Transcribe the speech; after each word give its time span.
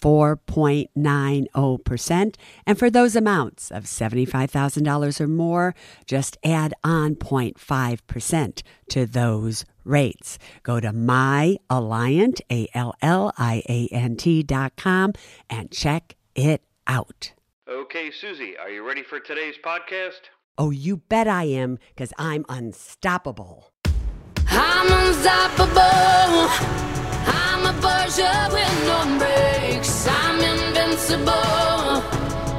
4.90%. 0.00 2.34
And 2.66 2.78
for 2.78 2.90
those 2.90 3.16
amounts 3.16 3.70
of 3.70 3.84
$75,000 3.84 5.20
or 5.20 5.28
more, 5.28 5.74
just 6.06 6.36
add 6.44 6.74
on 6.84 7.14
0.5% 7.16 8.62
to 8.90 9.06
those 9.06 9.64
rates. 9.84 10.38
Go 10.62 10.80
to 10.80 10.92
myalliant, 10.92 12.40
A-L-L-I-A-N-T 12.50 14.42
dot 14.42 14.76
com 14.76 15.14
and 15.48 15.70
check 15.70 16.16
it 16.34 16.62
out. 16.86 17.32
Okay, 17.68 18.10
Suze, 18.10 18.54
are 18.60 18.68
you 18.70 18.86
ready 18.86 19.02
for 19.02 19.18
today's 19.18 19.56
podcast? 19.64 20.28
Oh, 20.58 20.70
you 20.70 20.98
bet 20.98 21.28
I 21.28 21.44
am, 21.44 21.78
because 21.88 22.12
I'm 22.16 22.46
unstoppable. 22.48 23.72
I'm 24.48 25.08
unstoppable. 25.08 27.05
I'm 27.58 27.64
a 27.64 27.72
with 28.52 28.76
no 28.86 28.98
brakes. 29.18 30.06
I'm 30.06 30.38
invincible. 30.38 32.04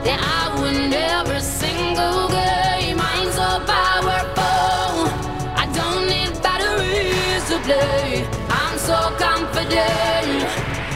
Yeah, 0.04 0.18
I 0.20 0.60
win 0.60 0.92
every 0.92 1.40
single 1.40 2.28
game. 2.30 3.00
So 3.32 3.60
powerful. 3.70 5.08
I 5.54 5.66
don't 5.78 6.08
need 6.10 6.34
batteries 6.42 7.46
to 7.50 7.60
play. 7.60 8.26
I'm 8.50 8.78
so 8.80 8.98
confident. 9.20 10.42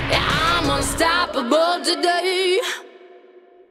Yeah, 0.10 0.26
I'm 0.26 0.68
unstoppable 0.72 1.84
today. 1.86 2.60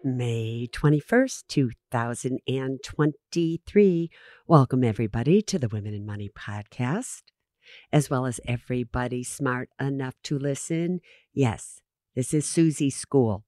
May 0.04 0.68
21st, 0.70 1.48
2023. 1.48 4.10
Welcome, 4.46 4.84
everybody, 4.84 5.42
to 5.42 5.58
the 5.58 5.68
Women 5.68 5.94
and 5.94 6.06
Money 6.06 6.28
podcast, 6.28 7.22
as 7.92 8.10
well 8.10 8.26
as 8.26 8.40
everybody 8.46 9.22
smart 9.22 9.70
enough 9.80 10.14
to 10.24 10.38
listen. 10.38 11.00
Yes, 11.32 11.80
this 12.14 12.34
is 12.34 12.46
Suze 12.46 12.94
School. 12.94 13.44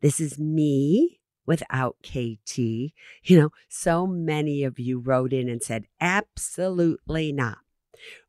This 0.00 0.20
is 0.20 0.38
me 0.38 1.20
without 1.46 1.96
KT. 2.02 2.58
You 2.58 2.92
know, 3.24 3.50
so 3.68 4.06
many 4.06 4.62
of 4.62 4.78
you 4.78 5.00
wrote 5.00 5.32
in 5.32 5.48
and 5.48 5.62
said, 5.62 5.86
absolutely 6.00 7.32
not. 7.32 7.58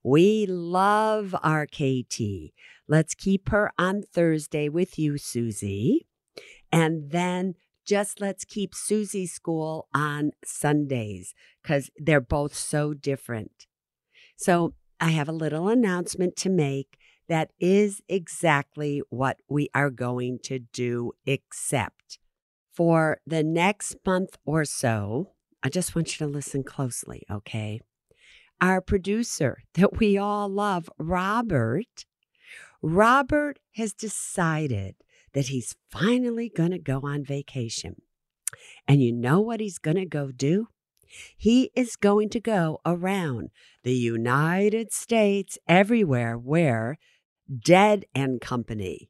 We 0.03 0.45
love 0.45 1.35
our 1.43 1.65
KT. 1.65 2.51
Let's 2.87 3.13
keep 3.13 3.49
her 3.49 3.71
on 3.77 4.03
Thursday 4.11 4.69
with 4.69 4.97
you, 4.99 5.17
Suze. 5.17 6.01
And 6.71 7.11
then 7.11 7.55
just 7.85 8.21
let's 8.21 8.45
keep 8.45 8.73
Suze 8.73 9.31
School 9.31 9.87
on 9.93 10.31
Sundays 10.43 11.33
because 11.61 11.89
they're 11.97 12.21
both 12.21 12.55
so 12.55 12.93
different. 12.93 13.67
So 14.35 14.73
I 15.01 15.09
have 15.09 15.27
a 15.27 15.33
little 15.33 15.67
announcement 15.67 16.35
to 16.37 16.49
make 16.49 16.99
that 17.27 17.49
is 17.59 18.01
exactly 18.07 19.01
what 19.09 19.37
we 19.49 19.67
are 19.73 19.89
going 19.89 20.37
to 20.43 20.59
do, 20.59 21.13
except 21.25 22.19
for 22.71 23.19
the 23.25 23.43
next 23.43 23.95
month 24.05 24.37
or 24.45 24.63
so. 24.63 25.31
I 25.63 25.69
just 25.69 25.95
want 25.95 26.11
you 26.19 26.27
to 26.27 26.31
listen 26.31 26.63
closely, 26.63 27.23
okay? 27.31 27.81
Our 28.61 28.79
producer 28.79 29.63
that 29.73 29.97
we 29.97 30.19
all 30.19 30.47
love, 30.47 30.87
Robert, 30.99 32.05
Robert 32.83 33.57
has 33.75 33.93
decided 33.93 34.95
that 35.33 35.47
he's 35.47 35.75
finally 35.89 36.49
going 36.55 36.71
to 36.71 36.79
go 36.79 37.01
on 37.03 37.23
vacation. 37.23 37.95
And 38.87 39.01
you 39.01 39.11
know 39.11 39.39
what 39.39 39.61
he's 39.61 39.79
going 39.79 39.97
to 39.97 40.05
go 40.05 40.31
do? 40.31 40.67
He 41.37 41.71
is 41.75 41.95
going 41.95 42.29
to 42.29 42.39
go 42.39 42.79
around 42.85 43.49
the 43.83 43.93
United 43.93 44.91
States 44.91 45.57
everywhere 45.67 46.37
where 46.37 46.97
Dead 47.63 48.05
and 48.13 48.39
Company. 48.39 49.09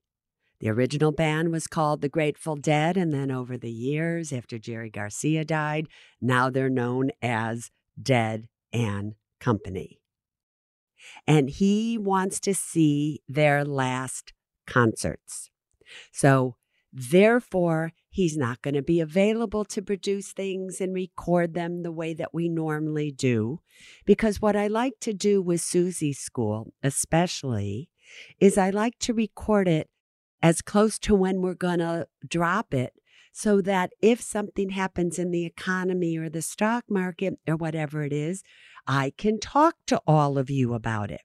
The 0.60 0.70
original 0.70 1.12
band 1.12 1.52
was 1.52 1.66
called 1.66 2.02
the 2.02 2.10
Grateful 2.10 2.56
Dead, 2.56 2.96
and 2.96 3.12
then 3.12 3.32
over 3.32 3.58
the 3.58 3.72
years, 3.72 4.32
after 4.32 4.60
Jerry 4.60 4.92
Garcia 4.92 5.44
died, 5.44 5.88
now 6.22 6.50
they're 6.50 6.70
known 6.70 7.10
as 7.22 7.72
Dead 8.02 8.48
and 8.72 9.16
Company. 9.40 10.02
And 11.26 11.50
he 11.50 11.98
wants 11.98 12.40
to 12.42 12.54
see 12.54 13.22
their 13.28 13.66
last 13.66 14.34
concerts. 14.68 15.50
So, 16.12 16.58
therefore, 16.94 17.92
he's 18.12 18.38
not 18.38 18.62
going 18.62 18.74
to 18.74 18.82
be 18.82 19.00
available 19.00 19.64
to 19.66 19.82
produce 19.82 20.34
things 20.34 20.82
and 20.82 20.94
record 20.94 21.54
them 21.54 21.82
the 21.82 21.92
way 21.92 22.14
that 22.14 22.34
we 22.34 22.50
normally 22.50 23.10
do. 23.10 23.62
Because 24.06 24.42
what 24.42 24.56
I 24.56 24.68
like 24.68 25.00
to 25.00 25.14
do 25.14 25.42
with 25.42 25.62
Suze's 25.62 26.20
school, 26.20 26.74
especially, 26.84 27.90
is 28.40 28.58
I 28.58 28.70
like 28.70 29.00
to 29.00 29.14
record 29.14 29.68
it 29.68 29.90
as 30.42 30.62
close 30.62 31.00
to 31.00 31.16
when 31.16 31.42
we're 31.42 31.54
going 31.54 31.80
to 31.80 32.08
drop 32.28 32.74
it 32.74 32.94
so 33.32 33.62
that 33.62 33.92
if 34.02 34.20
something 34.20 34.72
happens 34.72 35.18
in 35.18 35.32
the 35.32 35.46
economy 35.46 36.18
or 36.18 36.30
the 36.30 36.42
stock 36.42 36.84
market 36.90 37.40
or 37.48 37.56
whatever 37.56 38.04
it 38.04 38.12
is, 38.12 38.44
I 38.86 39.14
can 39.18 39.40
talk 39.40 39.76
to 39.88 40.02
all 40.06 40.38
of 40.38 40.50
you 40.50 40.74
about 40.74 41.12
it. 41.12 41.22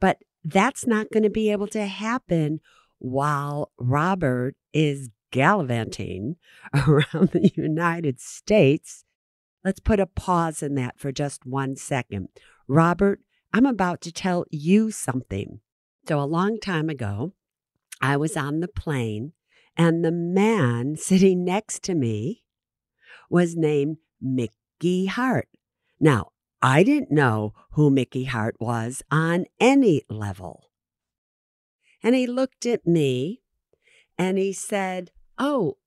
But 0.00 0.18
that's 0.44 0.86
not 0.86 1.10
going 1.12 1.24
to 1.24 1.30
be 1.30 1.50
able 1.50 1.66
to 1.68 1.86
happen 1.86 2.60
while 2.98 3.72
Robert 3.78 4.54
is 4.72 5.10
gallivanting 5.34 6.36
around 6.86 7.30
the 7.32 7.50
United 7.56 8.20
States. 8.20 9.04
Let's 9.64 9.80
put 9.80 9.98
a 9.98 10.06
pause 10.06 10.62
in 10.62 10.76
that 10.76 11.00
for 11.00 11.10
just 11.10 11.44
one 11.44 11.74
second. 11.74 12.28
Robert, 12.68 13.20
I'm 13.52 13.66
about 13.66 14.00
to 14.02 14.12
tell 14.12 14.44
you 14.50 14.92
something. 14.92 15.58
So, 16.06 16.20
a 16.20 16.24
long 16.24 16.60
time 16.60 16.88
ago, 16.88 17.32
I 18.00 18.16
was 18.16 18.36
on 18.36 18.60
the 18.60 18.68
plane, 18.68 19.32
and 19.76 20.04
the 20.04 20.12
man 20.12 20.96
sitting 20.98 21.44
next 21.44 21.82
to 21.84 21.94
me 21.96 22.44
was 23.28 23.56
named 23.56 23.96
Mickey 24.20 25.06
Hart. 25.06 25.48
Now, 25.98 26.30
I 26.62 26.84
didn't 26.84 27.10
know 27.10 27.54
who 27.72 27.90
Mickey 27.90 28.24
Hart 28.24 28.54
was 28.60 29.02
on 29.10 29.46
any 29.58 30.02
level. 30.08 30.70
And 32.04 32.14
he 32.14 32.28
looked 32.28 32.66
at 32.66 32.86
me 32.86 33.40
and 34.16 34.38
he 34.38 34.52
said, 34.52 35.10
Oh, 35.38 35.78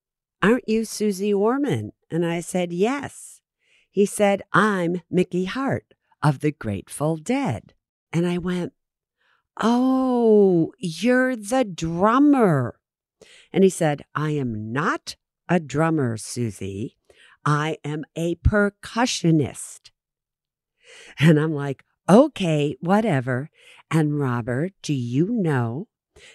aren't 0.42 0.68
you 0.68 0.86
Suze 0.86 1.22
Orman? 1.34 1.92
And 2.12 2.26
I 2.26 2.40
said, 2.42 2.72
Yes. 2.72 3.42
He 3.90 4.06
said, 4.06 4.44
I'm 4.54 5.02
Mickey 5.10 5.46
Hart 5.46 5.94
of 6.22 6.40
the 6.40 6.52
Grateful 6.52 7.18
Dead. 7.18 7.74
And 8.14 8.28
I 8.28 8.38
went, 8.38 8.74
Oh, 9.60 10.74
you're 10.78 11.36
the 11.36 11.64
drummer. 11.64 12.80
And 13.52 13.64
he 13.64 13.70
said, 13.70 14.04
I 14.14 14.32
am 14.32 14.72
not 14.72 15.16
a 15.50 15.60
drummer, 15.60 16.18
Suze. 16.18 16.92
I 17.46 17.78
am 17.84 18.04
a 18.16 18.36
percussionist. 18.36 19.92
And 21.20 21.40
I'm 21.40 21.54
like, 21.54 21.84
okay, 22.10 22.76
whatever. 22.82 23.50
And 23.90 24.20
Robert, 24.20 24.74
do 24.82 24.94
you 24.94 25.28
know 25.30 25.88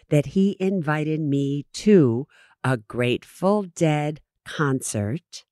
that 0.09 0.27
he 0.27 0.57
invited 0.59 1.21
me 1.21 1.67
to 1.75 2.27
a 2.65 2.77
Grateful 2.77 3.65
Dead 3.65 4.21
concert? 4.45 5.45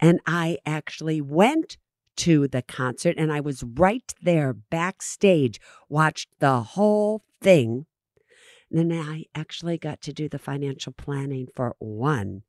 And 0.00 0.20
I 0.26 0.58
actually 0.66 1.20
went 1.20 1.78
to 2.16 2.48
the 2.48 2.62
concert 2.62 3.14
and 3.18 3.32
I 3.32 3.40
was 3.40 3.62
right 3.62 4.12
there 4.22 4.52
backstage, 4.52 5.60
watched 5.88 6.28
the 6.38 6.62
whole 6.62 7.22
thing. 7.40 7.86
And 8.70 8.90
then 8.90 8.98
I 8.98 9.24
actually 9.34 9.78
got 9.78 10.00
to 10.02 10.12
do 10.12 10.28
the 10.28 10.38
financial 10.38 10.92
planning 10.92 11.46
for 11.54 11.76
one 11.78 12.42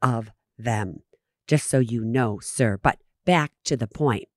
of 0.00 0.30
them, 0.56 1.02
just 1.46 1.68
so 1.68 1.78
you 1.78 2.04
know, 2.04 2.38
sir. 2.40 2.78
But 2.82 2.98
back 3.24 3.52
to 3.64 3.76
the 3.76 3.86
point. 3.86 4.28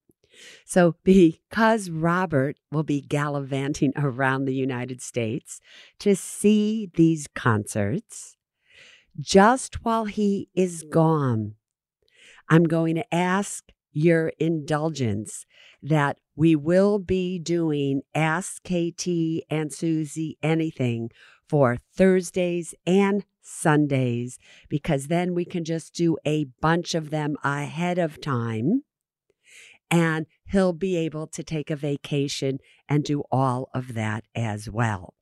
So, 0.66 0.96
because 1.04 1.90
Robert 1.90 2.58
will 2.72 2.84
be 2.84 3.02
gallivanting 3.02 3.94
around 3.98 4.46
the 4.46 4.54
United 4.54 5.02
States 5.02 5.60
to 6.00 6.16
see 6.16 6.90
these 6.96 7.28
concerts, 7.28 8.38
just 9.20 9.84
while 9.84 10.06
he 10.06 10.50
is 10.56 10.84
gone, 10.84 11.56
I'm 12.50 12.64
going 12.64 12.96
to 12.96 13.14
ask 13.14 13.72
your 13.92 14.32
indulgence 14.40 15.46
that 15.82 16.18
we 16.36 16.56
will 16.56 17.00
be 17.00 17.40
doing 17.40 18.02
Ask 18.16 18.64
KT 18.64 19.08
and 19.50 19.72
Suze 19.72 20.18
Anything 20.42 21.10
for 21.48 21.78
Thursdays 21.94 22.74
and 22.88 23.26
Sundays, 23.42 24.40
because 24.70 25.08
then 25.08 25.34
we 25.34 25.44
can 25.44 25.66
just 25.66 25.94
do 25.94 26.18
a 26.26 26.46
bunch 26.62 26.96
of 26.96 27.10
them 27.10 27.36
ahead 27.44 27.98
of 27.98 28.22
time 28.22 28.84
and 29.92 30.26
he'll 30.46 30.74
be 30.74 30.96
able 30.96 31.28
to 31.28 31.44
take 31.44 31.70
a 31.70 31.76
vacation 31.76 32.60
and 32.88 33.04
do 33.04 33.24
all 33.30 33.70
of 33.74 33.94
that 33.94 34.24
as 34.34 34.70
well. 34.70 35.16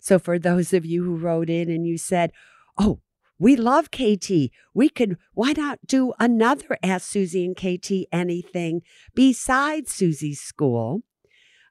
So, 0.00 0.18
for 0.18 0.38
those 0.38 0.72
of 0.72 0.84
you 0.84 1.02
who 1.02 1.16
wrote 1.16 1.48
in 1.48 1.70
and 1.70 1.86
you 1.86 1.96
said, 1.96 2.30
Oh, 2.78 3.00
we 3.38 3.56
love 3.56 3.90
KT. 3.90 4.50
We 4.74 4.88
could, 4.88 5.16
why 5.32 5.52
not 5.52 5.80
do 5.86 6.12
another 6.18 6.78
Ask 6.82 7.10
Suze 7.10 7.34
and 7.34 7.56
KT 7.56 8.06
anything 8.12 8.82
besides 9.14 9.92
Suze's 9.92 10.40
school? 10.40 11.02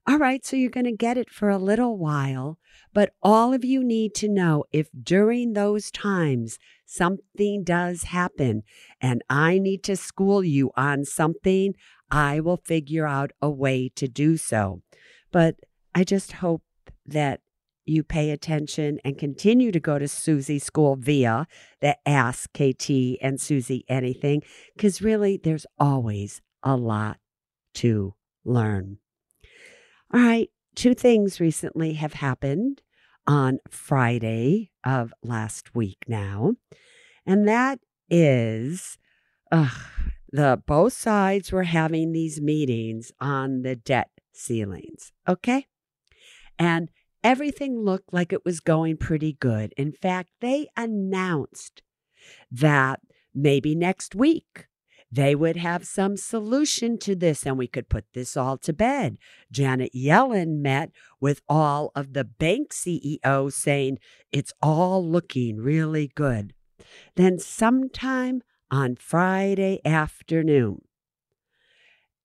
All 0.06 0.18
right, 0.18 0.46
so 0.46 0.58
you're 0.58 0.70
going 0.70 0.86
to 0.86 0.92
get 0.92 1.18
it 1.18 1.30
for 1.30 1.50
a 1.50 1.58
little 1.58 1.98
while, 1.98 2.60
but 2.94 3.14
all 3.22 3.54
of 3.54 3.64
you 3.64 3.82
need 3.82 4.14
to 4.16 4.28
know 4.28 4.66
if 4.74 4.90
during 5.02 5.54
those 5.54 5.90
times 5.90 6.60
something 6.86 7.64
does 7.64 8.04
happen 8.04 8.64
and 9.00 9.24
I 9.30 9.60
need 9.60 9.82
to 9.86 9.96
school 9.96 10.44
you 10.44 10.72
on 10.76 11.06
something, 11.06 11.76
I 12.12 12.42
will 12.42 12.58
figure 12.58 13.08
out 13.08 13.32
a 13.42 13.50
way 13.50 13.90
to 13.96 14.10
do 14.10 14.36
so. 14.36 14.82
But 15.32 15.56
I 15.96 16.04
just 16.04 16.34
hope 16.34 16.64
that 17.06 17.40
you 17.86 18.04
pay 18.04 18.32
attention 18.32 19.00
and 19.04 19.18
continue 19.18 19.72
to 19.72 19.80
go 19.80 20.00
to 20.00 20.08
Suze's 20.08 20.64
school 20.64 20.96
via 20.96 21.48
the 21.82 21.98
Ask 22.08 22.52
KT 22.54 23.18
and 23.22 23.40
Susie 23.40 23.86
Anything, 23.88 24.44
because 24.76 25.02
really 25.02 25.38
there's 25.38 25.66
always 25.78 26.42
a 26.64 26.76
lot 26.76 27.18
to 27.76 28.16
learn. 28.46 28.98
All 30.14 30.22
right, 30.22 30.50
two 30.76 30.94
things 30.94 31.40
recently 31.40 31.94
have 31.94 32.14
happened 32.14 32.82
on 33.26 33.60
Friday 33.70 34.72
of 34.84 35.14
last 35.24 35.76
week 35.76 35.98
now, 36.08 36.54
and 37.26 37.48
that 37.48 37.80
is 38.10 38.98
uh, 39.52 39.70
the 40.32 40.62
both 40.66 40.94
sides 40.94 41.52
were 41.52 41.64
having 41.64 42.12
these 42.12 42.42
meetings 42.42 43.12
on 43.20 43.62
the 43.62 43.76
debt 43.76 44.10
ceilings. 44.34 45.12
Okay, 45.28 45.68
and 46.60 46.90
everything 47.24 47.80
looked 47.80 48.14
like 48.14 48.34
it 48.34 48.46
was 48.46 48.60
going 48.60 48.98
pretty 48.98 49.34
good. 49.34 49.74
In 49.78 49.92
fact, 49.92 50.30
they 50.42 50.68
announced 50.76 51.82
that 52.52 53.02
maybe 53.34 53.76
next 53.76 54.16
week 54.16 54.68
they 55.12 55.36
would 55.36 55.58
have 55.58 55.86
some 55.86 56.18
solution 56.18 56.98
to 56.98 57.16
this 57.16 57.46
and 57.46 57.56
we 57.56 57.68
could 57.68 57.88
put 57.88 58.06
this 58.14 58.36
all 58.36 58.58
to 58.58 58.74
bed. 58.74 59.18
Janet 59.52 59.92
Yellen 59.96 60.60
met 60.60 60.90
with 61.20 61.42
all 61.48 61.92
of 61.96 62.14
the 62.14 62.24
bank 62.24 62.74
CEOs 62.74 63.56
saying 63.56 64.00
it's 64.32 64.54
all 64.60 65.08
looking 65.08 65.58
really 65.58 66.12
good. 66.16 66.54
Then, 67.16 67.38
sometime 67.38 68.42
on 68.72 68.96
Friday 68.96 69.80
afternoon, 69.86 70.82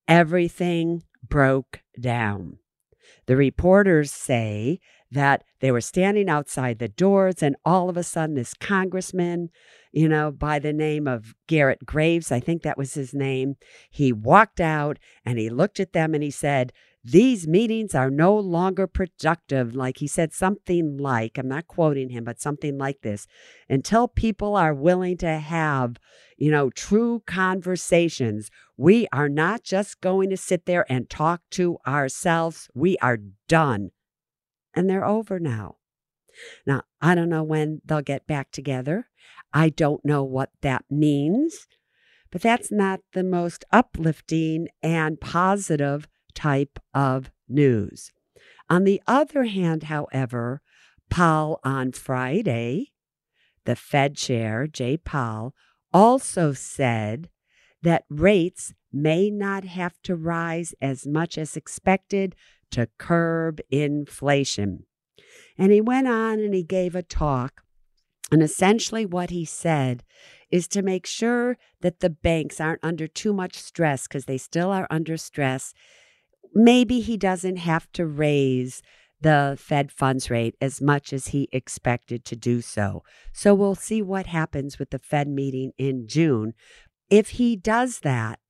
everything 0.09 1.03
broke 1.23 1.81
down. 2.01 2.59
The 3.29 3.37
reporters 3.37 4.11
say 4.11 4.81
that 5.11 5.45
they 5.61 5.71
were 5.71 5.83
standing 5.83 6.31
outside 6.31 6.79
the 6.79 6.89
doors, 6.89 7.43
and 7.43 7.57
all 7.63 7.91
of 7.91 7.99
a 7.99 8.03
sudden, 8.03 8.37
this 8.37 8.55
congressman, 8.55 9.51
you 9.93 10.09
know, 10.09 10.31
by 10.31 10.59
the 10.59 10.73
name 10.73 11.07
of 11.07 11.35
Garrett 11.47 11.85
Graves, 11.85 12.33
I 12.33 12.41
think 12.41 12.63
that 12.63 12.79
was 12.79 12.95
his 12.95 13.13
name, 13.13 13.57
he 13.91 14.15
walked 14.15 14.61
out 14.61 14.99
and 15.27 15.39
he 15.39 15.51
looked 15.51 15.79
at 15.79 15.93
them 15.93 16.15
and 16.15 16.23
he 16.23 16.31
said, 16.31 16.73
these 17.11 17.47
meetings 17.47 17.95
are 17.95 18.11
no 18.11 18.37
longer 18.37 18.87
productive. 18.87 19.75
Like 19.75 19.99
he 19.99 20.07
said, 20.07 20.33
something 20.33 20.99
like, 20.99 21.39
I'm 21.39 21.49
not 21.49 21.67
quoting 21.67 22.11
him, 22.11 22.25
but 22.25 22.41
something 22.41 22.77
like 22.77 23.01
this 23.03 23.27
until 23.69 24.09
people 24.09 24.57
are 24.57 24.75
willing 24.75 25.17
to 25.19 25.39
have, 25.39 25.97
you 26.37 26.51
know, 26.51 26.71
true 26.71 27.23
conversations. 27.27 28.51
We 28.77 29.07
are 29.13 29.29
not 29.29 29.63
just 29.63 30.01
going 30.01 30.31
to 30.31 30.37
sit 30.37 30.67
there 30.67 30.85
and 30.91 31.09
talk 31.09 31.43
to 31.53 31.79
ourselves. 31.87 32.69
We 32.75 32.99
are 32.99 33.19
done 33.49 33.91
and 34.75 34.89
they're 34.89 35.07
over 35.07 35.39
now. 35.39 35.77
Now, 36.67 36.83
I 37.01 37.15
don't 37.15 37.29
know 37.29 37.43
when 37.43 37.81
they'll 37.85 38.03
get 38.03 38.27
back 38.27 38.51
together. 38.51 39.09
I 39.53 39.71
don't 39.71 40.05
know 40.05 40.23
what 40.23 40.51
that 40.61 40.85
means, 40.91 41.67
but 42.31 42.43
that's 42.43 42.71
not 42.71 43.01
the 43.13 43.25
most 43.25 43.65
uplifting 43.73 44.69
and 44.83 45.21
positive 45.21 46.07
type 46.35 46.79
of 46.95 47.31
news. 47.49 48.13
On 48.71 48.85
the 48.85 49.03
other 49.07 49.45
hand, 49.45 49.85
however, 49.85 50.61
Powell 51.11 51.61
on 51.65 51.93
Friday, 51.93 52.93
the 53.65 53.77
Fed 53.77 54.17
chair, 54.17 54.67
Jay 54.67 54.97
Powell, 54.97 55.55
also 55.93 56.53
said 56.53 57.31
that 57.83 58.05
rates 58.11 58.75
may 58.93 59.31
not 59.31 59.65
have 59.65 60.01
to 60.03 60.17
rise 60.17 60.75
as 60.81 61.07
much 61.07 61.39
as 61.39 61.57
expected 61.57 62.35
to 62.71 62.89
curb 62.99 63.61
inflation. 63.71 64.85
And 65.57 65.73
he 65.73 65.81
went 65.81 66.09
on 66.09 66.41
and 66.41 66.55
he 66.55 66.63
gave 66.63 66.95
a 66.95 67.03
talk. 67.03 67.63
And 68.31 68.43
essentially, 68.43 69.07
what 69.07 69.31
he 69.31 69.45
said 69.45 70.05
is 70.51 70.69
to 70.69 70.83
make 70.83 71.07
sure 71.07 71.57
that 71.81 72.01
the 72.01 72.11
banks 72.11 72.61
aren't 72.61 72.85
under 72.85 73.07
too 73.07 73.33
much 73.33 73.57
stress 73.57 74.07
because 74.07 74.27
they 74.27 74.39
still 74.39 74.71
are 74.71 74.87
under 74.91 75.17
stress. 75.17 75.73
Maybe 76.59 76.99
he 76.99 77.17
doesn't 77.17 77.59
have 77.59 77.87
to 77.93 78.05
raise 78.05 78.83
the 79.21 79.57
Fed 79.57 79.93
funds 79.93 80.29
rate 80.29 80.57
as 80.61 80.81
much 80.81 81.13
as 81.13 81.29
he 81.29 81.49
expected 81.53 82.25
to 82.25 82.35
do 82.35 82.61
so. 82.63 83.05
So 83.33 83.55
we'll 83.55 83.77
see 83.77 84.03
what 84.03 84.27
happens 84.27 84.77
with 84.77 84.91
the 84.91 84.99
Fed 84.99 85.29
meeting 85.29 85.71
in 85.79 86.09
June. 86.09 86.55
If 87.11 87.29
he 87.31 87.55
does 87.55 88.01
that, 88.01 88.41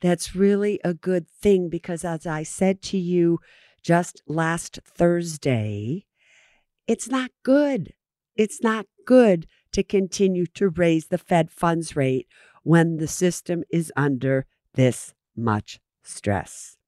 that's 0.00 0.34
really 0.34 0.80
a 0.82 0.94
good 0.94 1.28
thing 1.28 1.68
because, 1.68 2.02
as 2.02 2.26
I 2.26 2.44
said 2.44 2.80
to 2.84 2.96
you 2.96 3.40
just 3.82 4.22
last 4.26 4.78
Thursday, 4.82 6.06
it's 6.86 7.08
not 7.08 7.30
good. 7.42 7.92
It's 8.36 8.62
not 8.62 8.86
good 9.04 9.46
to 9.72 9.82
continue 9.82 10.46
to 10.54 10.70
raise 10.70 11.08
the 11.08 11.18
Fed 11.18 11.50
funds 11.50 11.94
rate 11.94 12.26
when 12.62 12.96
the 12.96 13.06
system 13.06 13.64
is 13.70 13.92
under 13.98 14.46
this 14.72 15.12
much 15.36 15.78
stress. 16.02 16.78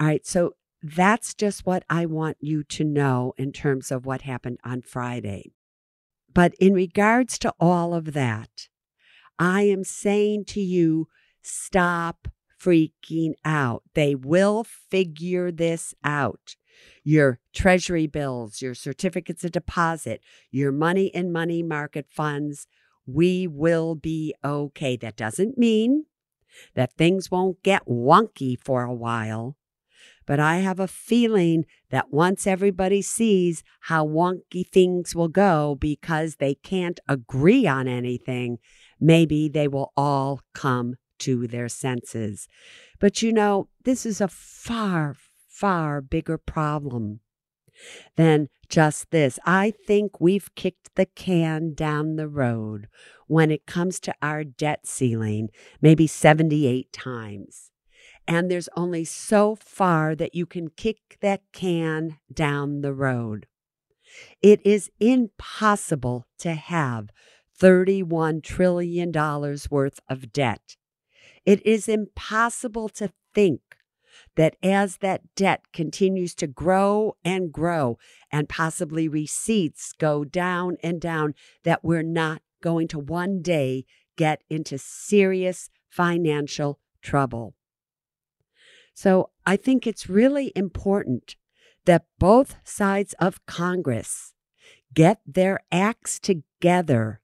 All 0.00 0.06
right, 0.06 0.26
so 0.26 0.54
that's 0.82 1.34
just 1.34 1.66
what 1.66 1.84
I 1.90 2.06
want 2.06 2.38
you 2.40 2.64
to 2.64 2.84
know 2.84 3.34
in 3.36 3.52
terms 3.52 3.90
of 3.90 4.06
what 4.06 4.22
happened 4.22 4.58
on 4.64 4.80
Friday. 4.80 5.52
But 6.32 6.54
in 6.54 6.72
regards 6.72 7.38
to 7.40 7.52
all 7.60 7.92
of 7.92 8.14
that, 8.14 8.68
I 9.38 9.62
am 9.62 9.84
saying 9.84 10.46
to 10.46 10.60
you 10.60 11.08
Stop 11.42 12.28
freaking 12.60 13.32
out. 13.44 13.82
They 13.94 14.14
will 14.14 14.64
figure 14.64 15.50
this 15.50 15.94
out. 16.04 16.56
Your 17.02 17.38
treasury 17.54 18.06
bills, 18.06 18.60
your 18.60 18.74
certificates 18.74 19.44
of 19.44 19.52
deposit, 19.52 20.20
your 20.50 20.72
money 20.72 21.06
in 21.06 21.32
money 21.32 21.62
market 21.62 22.06
funds, 22.10 22.66
we 23.06 23.46
will 23.46 23.94
be 23.94 24.34
okay. 24.44 24.96
That 24.96 25.16
doesn't 25.16 25.58
mean 25.58 26.04
that 26.74 26.92
things 26.92 27.30
won't 27.30 27.62
get 27.62 27.86
wonky 27.86 28.56
for 28.58 28.82
a 28.82 28.94
while. 28.94 29.56
But 30.30 30.38
I 30.38 30.58
have 30.58 30.78
a 30.78 30.86
feeling 30.86 31.64
that 31.90 32.12
once 32.12 32.46
everybody 32.46 33.02
sees 33.02 33.64
how 33.80 34.06
wonky 34.06 34.64
things 34.64 35.12
will 35.12 35.26
go 35.26 35.74
because 35.74 36.36
they 36.36 36.54
can't 36.54 37.00
agree 37.08 37.66
on 37.66 37.88
anything, 37.88 38.60
maybe 39.00 39.48
they 39.48 39.66
will 39.66 39.92
all 39.96 40.40
come 40.54 40.94
to 41.18 41.48
their 41.48 41.68
senses. 41.68 42.46
But 43.00 43.22
you 43.22 43.32
know, 43.32 43.70
this 43.82 44.06
is 44.06 44.20
a 44.20 44.28
far, 44.28 45.16
far 45.48 46.00
bigger 46.00 46.38
problem 46.38 47.18
than 48.14 48.50
just 48.68 49.10
this. 49.10 49.36
I 49.44 49.72
think 49.84 50.20
we've 50.20 50.54
kicked 50.54 50.94
the 50.94 51.06
can 51.06 51.74
down 51.74 52.14
the 52.14 52.28
road 52.28 52.86
when 53.26 53.50
it 53.50 53.66
comes 53.66 53.98
to 53.98 54.14
our 54.22 54.44
debt 54.44 54.86
ceiling, 54.86 55.48
maybe 55.82 56.06
78 56.06 56.92
times. 56.92 57.69
And 58.30 58.50
there's 58.50 58.68
only 58.76 59.04
so 59.04 59.56
far 59.56 60.14
that 60.14 60.34
you 60.34 60.46
can 60.46 60.70
kick 60.70 61.18
that 61.20 61.42
can 61.52 62.18
down 62.32 62.80
the 62.80 62.94
road. 62.94 63.46
It 64.40 64.64
is 64.64 64.90
impossible 65.00 66.26
to 66.38 66.54
have 66.54 67.10
$31 67.60 68.42
trillion 68.42 69.12
worth 69.70 70.00
of 70.08 70.32
debt 70.32 70.76
it 71.46 71.64
is 71.66 71.88
impossible 71.88 72.88
to 72.90 73.12
think 73.34 73.60
that 74.36 74.56
as 74.62 74.98
that 74.98 75.22
debt 75.34 75.64
continues 75.72 76.34
to 76.34 76.46
grow 76.46 77.16
and 77.24 77.52
grow 77.52 77.98
and 78.30 78.48
possibly 78.48 79.08
receipts 79.08 79.92
go 79.92 80.24
down 80.24 80.76
and 80.82 81.00
down, 81.00 81.34
that 81.64 81.82
we're 81.82 82.02
not 82.02 82.42
going 82.62 82.88
to 82.88 82.98
one 82.98 83.40
day 83.42 83.84
get 84.16 84.42
into 84.50 84.78
serious 84.78 85.70
financial 85.88 86.78
trouble. 87.02 87.54
So 88.94 89.30
I 89.46 89.56
think 89.56 89.86
it's 89.86 90.08
really 90.08 90.52
important 90.54 91.36
that 91.86 92.04
both 92.18 92.56
sides 92.64 93.14
of 93.18 93.44
Congress 93.46 94.34
get 94.92 95.20
their 95.26 95.60
acts 95.72 96.18
together 96.18 97.20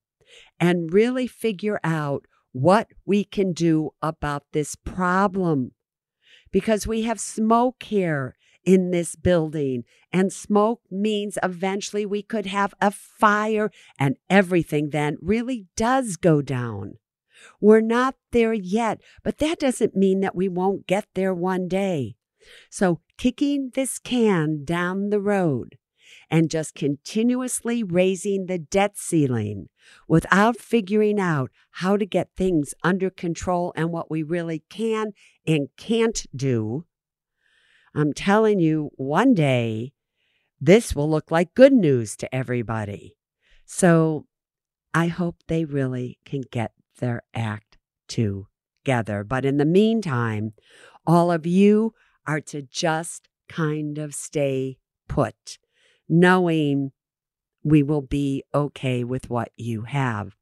and 0.58 0.92
really 0.92 1.26
figure 1.26 1.80
out 1.84 2.26
what 2.52 2.88
we 3.04 3.24
can 3.24 3.52
do 3.52 3.90
about 4.00 4.44
this 4.52 4.74
problem. 4.76 5.72
because 6.52 6.86
we 6.86 7.02
have 7.02 7.20
smoke 7.20 7.82
here 7.82 8.34
in 8.64 8.90
this 8.90 9.14
building. 9.14 9.84
And 10.12 10.32
smoke 10.32 10.80
means 10.90 11.38
eventually 11.42 12.06
we 12.06 12.22
could 12.22 12.46
have 12.46 12.72
a 12.80 12.90
fire, 12.90 13.70
and 13.98 14.16
everything 14.30 14.90
then 14.90 15.18
really 15.20 15.66
does 15.76 16.16
go 16.16 16.40
down. 16.42 16.94
We're 17.60 17.80
not 17.80 18.14
there 18.32 18.52
yet, 18.52 19.00
but 19.22 19.38
that 19.38 19.58
doesn't 19.58 19.96
mean 19.96 20.20
that 20.20 20.34
we 20.34 20.48
won't 20.48 20.86
get 20.86 21.06
there 21.14 21.34
one 21.34 21.68
day. 21.68 22.16
So, 22.70 23.00
kicking 23.18 23.70
this 23.74 23.98
can 23.98 24.64
down 24.64 25.10
the 25.10 25.20
road 25.20 25.78
and 26.30 26.50
just 26.50 26.74
continuously 26.74 27.82
raising 27.82 28.46
the 28.46 28.58
debt 28.58 28.96
ceiling 28.96 29.68
without 30.08 30.56
figuring 30.56 31.20
out 31.20 31.50
how 31.72 31.96
to 31.96 32.06
get 32.06 32.30
things 32.36 32.74
under 32.82 33.10
control 33.10 33.72
and 33.76 33.90
what 33.90 34.10
we 34.10 34.22
really 34.22 34.64
can 34.68 35.12
and 35.46 35.68
can't 35.76 36.26
do, 36.34 36.84
I'm 37.94 38.12
telling 38.12 38.60
you, 38.60 38.90
one 38.96 39.34
day 39.34 39.92
this 40.60 40.94
will 40.94 41.08
look 41.08 41.30
like 41.30 41.54
good 41.54 41.72
news 41.72 42.16
to 42.16 42.34
everybody. 42.34 43.16
So 43.64 44.26
I 44.94 45.08
hope 45.08 45.36
they 45.46 45.64
really 45.64 46.18
can 46.24 46.42
get 46.50 46.72
their 46.96 47.22
act 47.34 47.78
together. 48.08 49.24
But 49.24 49.44
in 49.44 49.56
the 49.56 49.64
meantime, 49.64 50.52
all 51.06 51.30
of 51.30 51.46
you 51.46 51.94
are 52.26 52.40
to 52.40 52.62
just 52.62 53.28
kind 53.48 53.98
of 53.98 54.14
stay 54.14 54.78
put, 55.08 55.58
knowing 56.08 56.92
we 57.62 57.82
will 57.82 58.02
be 58.02 58.44
okay 58.54 59.04
with 59.04 59.30
what 59.30 59.50
you 59.56 59.82
have. 59.82 60.36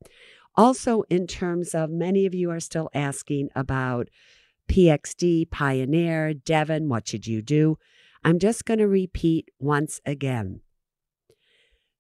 Also, 0.56 1.02
in 1.10 1.26
terms 1.26 1.74
of 1.74 1.90
many 1.90 2.26
of 2.26 2.34
you 2.34 2.50
are 2.50 2.60
still 2.60 2.88
asking 2.94 3.48
about 3.56 4.08
PXD, 4.70 5.50
Pioneer, 5.50 6.32
Devon, 6.32 6.88
what 6.88 7.08
should 7.08 7.26
you 7.26 7.42
do? 7.42 7.78
I'm 8.22 8.38
just 8.38 8.64
going 8.64 8.78
to 8.78 8.88
repeat 8.88 9.50
once 9.58 10.00
again. 10.06 10.60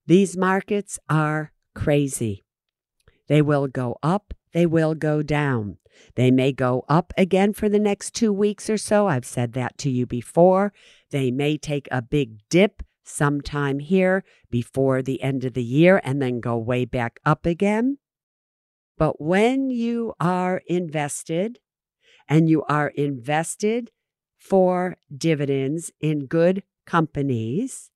These 0.06 0.36
markets 0.36 0.98
are 1.08 1.52
crazy. 1.74 2.44
They 3.28 3.42
will 3.42 3.66
go 3.66 3.98
up, 4.02 4.34
they 4.54 4.64
will 4.64 4.94
go 4.94 5.20
down. 5.20 5.76
They 6.14 6.30
may 6.30 6.52
go 6.52 6.84
up 6.88 7.12
again 7.18 7.52
for 7.52 7.68
the 7.68 7.78
next 7.78 8.14
two 8.14 8.32
weeks 8.32 8.70
or 8.70 8.78
so. 8.78 9.08
I've 9.08 9.26
said 9.26 9.52
that 9.52 9.76
to 9.78 9.90
you 9.90 10.06
before. 10.06 10.72
They 11.10 11.30
may 11.30 11.58
take 11.58 11.88
a 11.90 12.00
big 12.00 12.38
dip 12.48 12.82
sometime 13.04 13.80
here 13.80 14.24
before 14.50 15.02
the 15.02 15.22
end 15.22 15.44
of 15.44 15.54
the 15.54 15.62
year 15.62 16.00
and 16.04 16.22
then 16.22 16.40
go 16.40 16.56
way 16.56 16.84
back 16.84 17.20
up 17.26 17.44
again. 17.44 17.98
But 18.96 19.20
when 19.20 19.70
you 19.70 20.14
are 20.20 20.62
invested 20.66 21.58
and 22.28 22.48
you 22.48 22.62
are 22.64 22.88
invested 22.88 23.90
for 24.38 24.96
dividends 25.14 25.90
in 26.00 26.26
good 26.26 26.62
companies, 26.86 27.90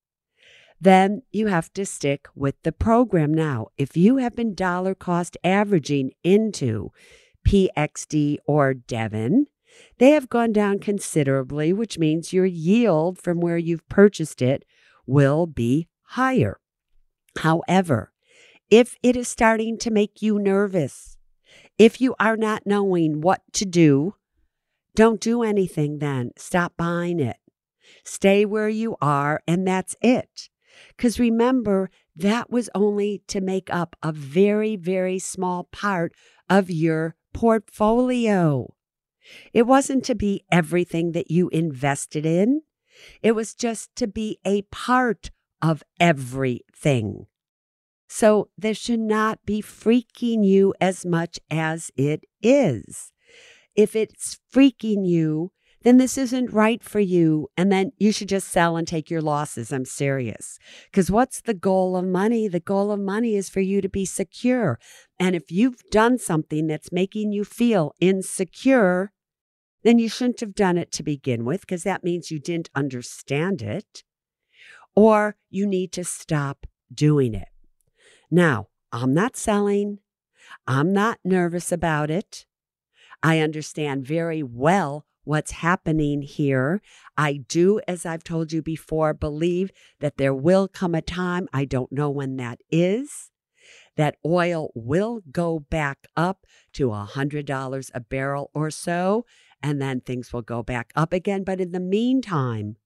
then 0.80 1.22
you 1.32 1.48
have 1.48 1.72
to 1.74 1.84
stick 1.84 2.28
with 2.34 2.54
the 2.62 2.72
program. 2.72 3.34
Now, 3.34 3.68
if 3.76 3.96
you 3.96 4.18
have 4.18 4.36
been 4.36 4.54
dollar 4.54 4.94
cost 4.94 5.36
averaging 5.42 6.12
into 6.22 6.90
PXD 7.46 8.38
or 8.46 8.74
Devon, 8.74 9.46
they 9.98 10.10
have 10.10 10.28
gone 10.28 10.52
down 10.52 10.78
considerably, 10.78 11.72
which 11.72 11.98
means 11.98 12.32
your 12.32 12.46
yield 12.46 13.18
from 13.18 13.40
where 13.40 13.58
you've 13.58 13.88
purchased 13.88 14.42
it 14.42 14.64
will 15.06 15.46
be 15.46 15.88
higher. 16.02 16.60
However, 17.38 18.12
if 18.70 18.96
it 19.02 19.16
is 19.16 19.28
starting 19.28 19.78
to 19.78 19.90
make 19.90 20.20
you 20.20 20.38
nervous, 20.38 21.16
if 21.78 22.00
you 22.00 22.14
are 22.20 22.36
not 22.36 22.66
knowing 22.66 23.20
what 23.20 23.40
to 23.54 23.64
do, 23.64 24.14
don't 24.94 25.20
do 25.20 25.42
anything 25.42 25.98
then. 25.98 26.32
Stop 26.36 26.74
buying 26.76 27.20
it. 27.20 27.38
Stay 28.04 28.44
where 28.44 28.68
you 28.68 28.96
are, 29.00 29.40
and 29.46 29.66
that's 29.66 29.96
it. 30.02 30.50
Because 30.96 31.18
remember, 31.18 31.90
that 32.16 32.50
was 32.50 32.70
only 32.74 33.22
to 33.28 33.40
make 33.40 33.72
up 33.72 33.96
a 34.02 34.12
very, 34.12 34.76
very 34.76 35.18
small 35.18 35.64
part 35.64 36.12
of 36.48 36.70
your 36.70 37.14
portfolio. 37.32 38.74
It 39.52 39.66
wasn't 39.66 40.04
to 40.04 40.14
be 40.14 40.44
everything 40.50 41.12
that 41.12 41.30
you 41.30 41.48
invested 41.50 42.24
in, 42.24 42.62
it 43.22 43.32
was 43.32 43.54
just 43.54 43.94
to 43.96 44.06
be 44.08 44.38
a 44.44 44.62
part 44.62 45.30
of 45.62 45.84
everything. 46.00 47.26
So 48.08 48.48
this 48.56 48.78
should 48.78 49.00
not 49.00 49.44
be 49.44 49.60
freaking 49.60 50.44
you 50.44 50.74
as 50.80 51.04
much 51.04 51.38
as 51.50 51.90
it 51.96 52.24
is. 52.42 53.12
If 53.76 53.94
it's 53.94 54.38
freaking 54.52 55.06
you, 55.06 55.52
then 55.82 55.96
this 55.96 56.18
isn't 56.18 56.52
right 56.52 56.82
for 56.82 57.00
you. 57.00 57.48
And 57.56 57.70
then 57.70 57.92
you 57.98 58.12
should 58.12 58.28
just 58.28 58.48
sell 58.48 58.76
and 58.76 58.86
take 58.86 59.10
your 59.10 59.20
losses. 59.20 59.72
I'm 59.72 59.84
serious. 59.84 60.58
Because 60.90 61.10
what's 61.10 61.40
the 61.40 61.54
goal 61.54 61.96
of 61.96 62.04
money? 62.04 62.48
The 62.48 62.60
goal 62.60 62.90
of 62.90 63.00
money 63.00 63.36
is 63.36 63.48
for 63.48 63.60
you 63.60 63.80
to 63.80 63.88
be 63.88 64.04
secure. 64.04 64.78
And 65.20 65.36
if 65.36 65.50
you've 65.50 65.82
done 65.90 66.18
something 66.18 66.66
that's 66.66 66.90
making 66.92 67.32
you 67.32 67.44
feel 67.44 67.94
insecure, 68.00 69.12
then 69.84 69.98
you 69.98 70.08
shouldn't 70.08 70.40
have 70.40 70.54
done 70.54 70.76
it 70.76 70.90
to 70.92 71.04
begin 71.04 71.44
with, 71.44 71.60
because 71.60 71.84
that 71.84 72.02
means 72.02 72.30
you 72.30 72.40
didn't 72.40 72.70
understand 72.74 73.62
it. 73.62 74.02
Or 74.96 75.36
you 75.48 75.66
need 75.66 75.92
to 75.92 76.02
stop 76.02 76.66
doing 76.92 77.34
it. 77.34 77.48
Now, 78.30 78.66
I'm 78.90 79.14
not 79.14 79.36
selling. 79.36 80.00
I'm 80.66 80.92
not 80.92 81.18
nervous 81.24 81.70
about 81.70 82.10
it. 82.10 82.46
I 83.22 83.38
understand 83.38 84.06
very 84.06 84.42
well 84.42 85.04
what's 85.28 85.50
happening 85.50 86.22
here. 86.22 86.80
I 87.18 87.44
do, 87.48 87.82
as 87.86 88.06
I've 88.06 88.24
told 88.24 88.50
you 88.50 88.62
before, 88.62 89.12
believe 89.12 89.70
that 90.00 90.16
there 90.16 90.32
will 90.32 90.68
come 90.68 90.94
a 90.94 91.02
time, 91.02 91.48
I 91.52 91.66
don't 91.66 91.92
know 91.92 92.08
when 92.08 92.36
that 92.38 92.60
is, 92.70 93.30
that 93.96 94.16
oil 94.24 94.70
will 94.74 95.20
go 95.30 95.58
back 95.58 96.06
up 96.16 96.46
to 96.72 96.92
a 96.92 97.06
$100 97.12 97.90
a 97.92 98.00
barrel 98.00 98.50
or 98.54 98.70
so, 98.70 99.26
and 99.62 99.82
then 99.82 100.00
things 100.00 100.32
will 100.32 100.40
go 100.40 100.62
back 100.62 100.92
up 100.96 101.12
again. 101.12 101.44
But 101.44 101.60
in 101.60 101.72
the 101.72 101.80
meantime, 101.80 102.76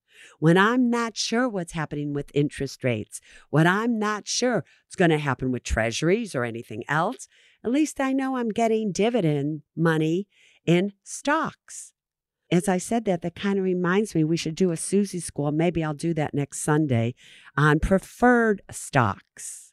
when 0.40 0.58
I'm 0.58 0.90
not 0.90 1.16
sure 1.16 1.48
what's 1.48 1.74
happening 1.74 2.12
with 2.12 2.32
interest 2.34 2.82
rates, 2.82 3.20
when 3.50 3.68
I'm 3.68 4.00
not 4.00 4.26
sure 4.26 4.64
what's 4.84 4.96
going 4.96 5.12
to 5.12 5.18
happen 5.18 5.52
with 5.52 5.62
treasuries 5.62 6.34
or 6.34 6.42
anything 6.42 6.82
else, 6.88 7.28
at 7.62 7.70
least 7.70 8.00
I 8.00 8.12
know 8.12 8.36
I'm 8.36 8.48
getting 8.48 8.90
dividend 8.90 9.62
money 9.76 10.26
in 10.66 10.94
stocks 11.04 11.91
as 12.52 12.68
I 12.68 12.76
said 12.76 13.06
that, 13.06 13.22
that 13.22 13.34
kind 13.34 13.58
of 13.58 13.64
reminds 13.64 14.14
me 14.14 14.22
we 14.22 14.36
should 14.36 14.54
do 14.54 14.70
a 14.70 14.76
Suze 14.76 15.24
school. 15.24 15.50
Maybe 15.50 15.82
I'll 15.82 15.94
do 15.94 16.12
that 16.14 16.34
next 16.34 16.60
Sunday 16.60 17.14
on 17.56 17.80
preferred 17.80 18.60
stocks 18.70 19.72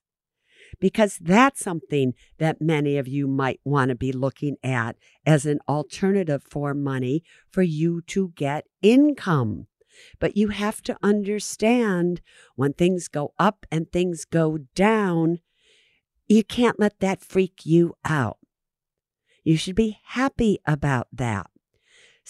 because 0.80 1.18
that's 1.20 1.60
something 1.62 2.14
that 2.38 2.62
many 2.62 2.98
of 2.98 3.06
you 3.06 3.28
might 3.28 3.60
want 3.66 3.90
to 3.90 3.96
be 3.96 4.14
looking 4.14 4.56
at 4.64 4.96
as 5.26 5.46
an 5.46 5.60
alternative 5.68 6.42
for 6.50 6.74
money 6.74 7.22
for 7.52 7.64
you 7.64 8.02
to 8.08 8.32
get 8.36 8.66
income. 8.82 9.68
But 10.20 10.38
you 10.38 10.48
have 10.48 10.82
to 10.84 10.98
understand 11.04 12.22
when 12.56 12.72
things 12.72 13.10
go 13.10 13.34
up 13.38 13.66
and 13.70 13.92
things 13.92 14.24
go 14.24 14.60
down, 14.74 15.40
you 16.30 16.46
can't 16.46 16.80
let 16.80 17.02
that 17.02 17.22
freak 17.22 17.66
you 17.66 17.96
out. 18.06 18.38
You 19.44 19.58
should 19.58 19.76
be 19.76 20.00
happy 20.06 20.60
about 20.66 21.08
that. 21.12 21.49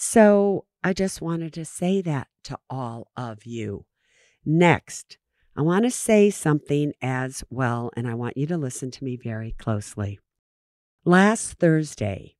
So 0.02 0.64
I 0.82 0.94
just 0.94 1.20
wanted 1.20 1.52
to 1.52 1.66
say 1.66 2.00
that 2.00 2.28
to 2.44 2.56
all 2.70 3.08
of 3.18 3.44
you. 3.44 3.84
Next, 4.46 5.18
I 5.54 5.60
want 5.60 5.84
to 5.84 5.90
say 5.90 6.30
something 6.30 6.94
as 7.02 7.44
well, 7.50 7.90
and 7.94 8.08
I 8.08 8.14
want 8.14 8.38
you 8.38 8.46
to 8.46 8.56
listen 8.56 8.90
to 8.92 9.04
me 9.04 9.18
very 9.22 9.54
closely. 9.58 10.18
Last 11.04 11.58
Thursday, 11.58 12.36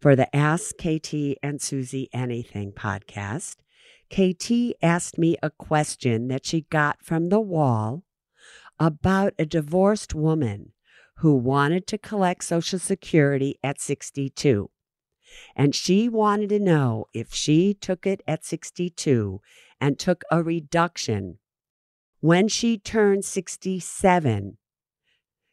for 0.00 0.16
the 0.16 0.34
Ask 0.34 0.74
KT 0.76 1.38
and 1.40 1.62
Suze 1.62 2.08
Anything 2.12 2.72
podcast, 2.72 3.58
KT 4.12 4.74
asked 4.82 5.18
me 5.18 5.36
a 5.44 5.50
question 5.50 6.26
that 6.26 6.44
she 6.44 6.62
got 6.62 7.00
from 7.00 7.28
the 7.28 7.40
wall 7.40 8.02
about 8.76 9.34
a 9.38 9.46
divorced 9.46 10.16
woman 10.16 10.72
who 11.18 11.36
wanted 11.36 11.86
to 11.86 11.96
collect 11.96 12.42
Social 12.42 12.80
Security 12.80 13.56
at 13.62 13.80
62. 13.80 14.68
And 15.54 15.74
she 15.74 16.08
wanted 16.08 16.48
to 16.50 16.58
know 16.58 17.06
if 17.12 17.34
she 17.34 17.74
took 17.74 18.06
it 18.06 18.22
at 18.26 18.44
62 18.44 19.40
and 19.80 19.98
took 19.98 20.22
a 20.30 20.42
reduction 20.42 21.38
when 22.20 22.48
she 22.48 22.76
turned 22.78 23.24
67, 23.24 24.58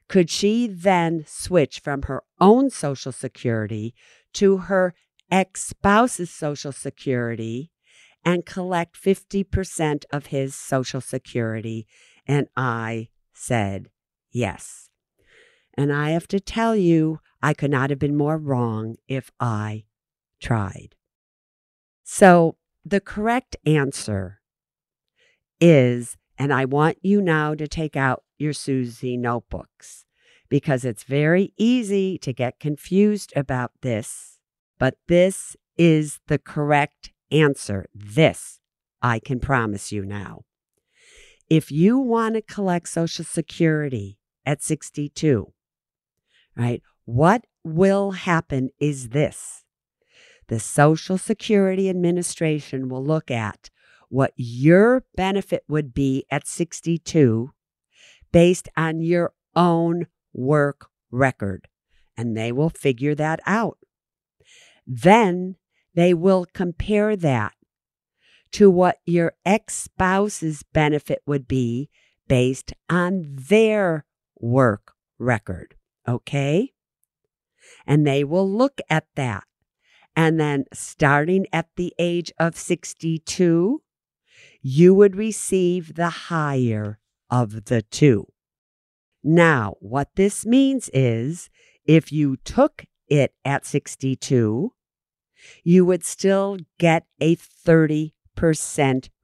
could 0.09 0.29
she 0.29 0.67
then 0.67 1.23
switch 1.25 1.79
from 1.79 2.03
her 2.03 2.23
own 2.39 2.69
Social 2.69 3.11
Security 3.11 3.95
to 4.33 4.57
her 4.57 4.93
ex 5.31 5.63
spouse's 5.63 6.29
Social 6.29 6.73
Security 6.73 7.71
and 8.23 8.45
collect 8.45 9.01
50% 9.01 10.03
of 10.11 10.27
his 10.27 10.55
Social 10.55 11.01
Security? 11.01 11.87
And 12.25 12.47
I 12.57 13.07
said 13.33 13.89
yes. 14.31 14.89
And 15.77 15.93
I 15.93 16.09
have 16.09 16.27
to 16.29 16.39
tell 16.39 16.75
you, 16.75 17.19
I 17.41 17.53
could 17.53 17.71
not 17.71 17.89
have 17.89 17.99
been 17.99 18.17
more 18.17 18.37
wrong 18.37 18.95
if 19.07 19.31
I 19.39 19.85
tried. 20.41 20.95
So 22.03 22.57
the 22.83 22.99
correct 22.99 23.55
answer 23.65 24.39
is, 25.59 26.17
and 26.37 26.53
I 26.53 26.65
want 26.65 26.97
you 27.01 27.21
now 27.21 27.53
to 27.55 27.67
take 27.67 27.95
out 27.95 28.23
your 28.37 28.53
Suze 28.53 29.03
notebooks 29.03 30.05
because 30.49 30.85
it's 30.85 31.03
very 31.03 31.53
easy 31.57 32.17
to 32.19 32.31
get 32.31 32.59
confused 32.59 33.33
about 33.35 33.71
this, 33.81 34.39
but 34.79 34.95
this 35.07 35.55
is 35.77 36.19
the 36.27 36.39
correct 36.39 37.11
answer. 37.31 37.87
This 37.93 38.59
I 39.01 39.19
can 39.19 39.39
promise 39.39 39.91
you 39.91 40.05
now. 40.05 40.43
If 41.49 41.71
you 41.71 41.97
want 41.97 42.35
to 42.35 42.41
collect 42.41 42.89
Social 42.89 43.25
Security 43.25 44.19
at 44.45 44.61
62, 44.61 45.53
right, 46.55 46.81
what 47.07 47.45
will 47.63 48.11
happen 48.11 48.69
is 48.81 49.09
this 49.09 49.63
the 50.49 50.59
Social 50.59 51.17
Security 51.17 51.89
Administration 51.89 52.89
will 52.89 53.03
look 53.03 53.31
at 53.31 53.69
what 54.09 54.33
your 54.35 55.05
benefit 55.15 55.63
would 55.69 55.93
be 55.93 56.25
at 56.29 56.45
62 56.45 57.51
based 58.33 58.67
on 58.75 58.99
your 58.99 59.31
own 59.55 60.07
work 60.33 60.89
record, 61.09 61.69
and 62.17 62.35
they 62.35 62.51
will 62.51 62.69
figure 62.69 63.15
that 63.15 63.39
out. 63.45 63.77
Then 64.85 65.55
they 65.95 66.13
will 66.13 66.45
compare 66.53 67.15
that 67.15 67.53
to 68.51 68.69
what 68.69 68.97
your 69.05 69.31
ex 69.45 69.75
spouse's 69.75 70.61
benefit 70.73 71.21
would 71.25 71.47
be 71.47 71.89
based 72.27 72.73
on 72.89 73.23
their 73.29 74.05
work 74.37 74.91
record. 75.17 75.75
Okay? 76.05 76.73
And 77.85 78.05
they 78.05 78.23
will 78.23 78.49
look 78.49 78.79
at 78.89 79.05
that. 79.15 79.43
And 80.15 80.39
then 80.39 80.65
starting 80.73 81.45
at 81.53 81.67
the 81.75 81.93
age 81.99 82.31
of 82.39 82.57
62, 82.57 83.81
you 84.61 84.93
would 84.95 85.15
receive 85.15 85.95
the 85.95 86.09
higher 86.09 86.99
of 87.29 87.65
the 87.65 87.81
two. 87.83 88.27
Now, 89.23 89.75
what 89.79 90.15
this 90.15 90.45
means 90.45 90.89
is 90.93 91.49
if 91.85 92.11
you 92.11 92.37
took 92.37 92.85
it 93.07 93.33
at 93.45 93.65
62, 93.65 94.73
you 95.63 95.85
would 95.85 96.03
still 96.03 96.57
get 96.79 97.05
a 97.19 97.35
30% 97.35 98.11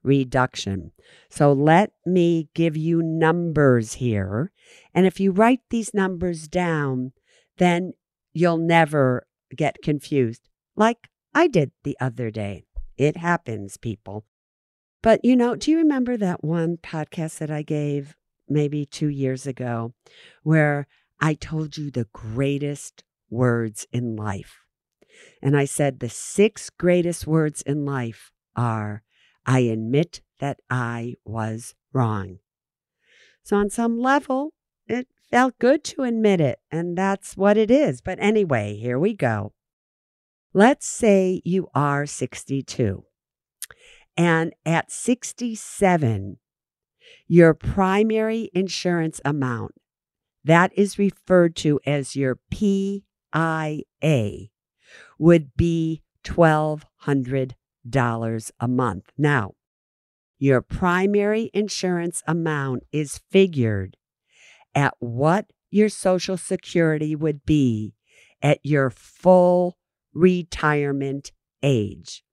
reduction. 0.02 0.92
So 1.28 1.52
let 1.52 1.92
me 2.06 2.48
give 2.54 2.76
you 2.76 3.02
numbers 3.02 3.94
here. 3.94 4.52
And 4.94 5.06
if 5.06 5.18
you 5.20 5.32
write 5.32 5.60
these 5.70 5.94
numbers 5.94 6.48
down, 6.48 7.12
then 7.58 7.92
you'll 8.34 8.58
never 8.58 9.26
get 9.56 9.82
confused, 9.82 10.48
like 10.76 11.08
I 11.34 11.46
did 11.46 11.72
the 11.84 11.96
other 12.00 12.30
day. 12.30 12.64
It 12.96 13.16
happens, 13.16 13.76
people. 13.76 14.26
But 15.02 15.24
you 15.24 15.36
know, 15.36 15.54
do 15.54 15.70
you 15.70 15.78
remember 15.78 16.16
that 16.16 16.44
one 16.44 16.76
podcast 16.76 17.38
that 17.38 17.50
I 17.50 17.62
gave 17.62 18.16
maybe 18.48 18.84
two 18.84 19.08
years 19.08 19.46
ago 19.46 19.92
where 20.42 20.86
I 21.20 21.34
told 21.34 21.76
you 21.76 21.90
the 21.90 22.08
greatest 22.12 23.04
words 23.30 23.86
in 23.92 24.16
life? 24.16 24.60
And 25.42 25.56
I 25.56 25.66
said, 25.66 26.00
the 26.00 26.08
six 26.08 26.70
greatest 26.70 27.26
words 27.26 27.62
in 27.62 27.84
life 27.84 28.32
are, 28.56 29.02
I 29.46 29.60
admit 29.60 30.22
that 30.40 30.58
I 30.70 31.14
was 31.24 31.74
wrong. 31.92 32.38
So, 33.42 33.58
on 33.58 33.68
some 33.68 34.00
level, 34.00 34.53
felt 35.34 35.58
good 35.58 35.82
to 35.82 36.04
admit 36.04 36.40
it, 36.40 36.60
and 36.70 36.96
that's 36.96 37.36
what 37.36 37.56
it 37.56 37.68
is. 37.68 38.00
But 38.00 38.20
anyway, 38.20 38.76
here 38.76 39.00
we 39.00 39.14
go. 39.14 39.52
Let's 40.52 40.86
say 40.86 41.42
you 41.44 41.66
are 41.74 42.06
62, 42.06 43.02
and 44.16 44.52
at 44.64 44.92
67, 44.92 46.38
your 47.26 47.52
primary 47.52 48.48
insurance 48.54 49.20
amount, 49.24 49.72
that 50.44 50.70
is 50.76 51.00
referred 51.00 51.56
to 51.56 51.80
as 51.84 52.14
your 52.14 52.38
PIA, 52.52 53.02
would 55.18 55.56
be 55.56 56.02
$1,200 56.22 58.50
a 58.60 58.68
month. 58.68 59.10
Now, 59.18 59.54
your 60.38 60.62
primary 60.62 61.50
insurance 61.52 62.22
amount 62.24 62.84
is 62.92 63.20
figured 63.32 63.96
at 64.74 64.94
what 64.98 65.46
your 65.70 65.88
Social 65.88 66.36
Security 66.36 67.16
would 67.16 67.44
be 67.44 67.94
at 68.42 68.60
your 68.62 68.90
full 68.90 69.78
retirement 70.12 71.32
age. 71.62 72.24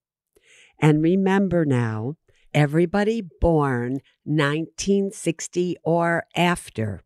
And 0.79 1.01
remember 1.01 1.65
now, 1.65 2.15
everybody 2.53 3.21
born 3.21 3.99
1960 4.23 5.77
or 5.83 6.25
after, 6.35 7.01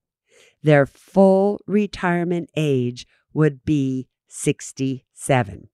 their 0.63 0.85
full 0.85 1.59
retirement 1.67 2.49
age 2.55 3.05
would 3.33 3.63
be 3.63 4.07
67. 4.27 5.69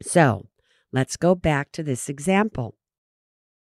So 0.00 0.48
let's 0.92 1.16
go 1.16 1.34
back 1.34 1.72
to 1.72 1.82
this 1.82 2.08
example. 2.08 2.76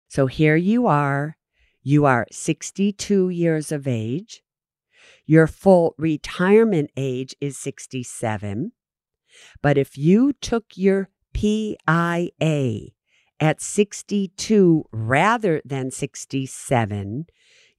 So 0.09 0.27
here 0.27 0.57
you 0.57 0.87
are, 0.87 1.37
you 1.83 2.05
are 2.05 2.27
62 2.31 3.29
years 3.29 3.71
of 3.71 3.87
age. 3.87 4.43
Your 5.27 5.47
full 5.47 5.95
retirement 5.99 6.91
age 6.97 7.35
is 7.41 7.57
67. 7.59 8.73
But 9.63 9.79
if 9.79 9.97
you 9.97 10.33
took 10.35 10.77
your 10.77 11.09
PIA 11.33 12.91
at 13.41 13.61
62 13.61 14.85
rather 14.93 15.63
than 15.65 15.91
67, 15.91 17.27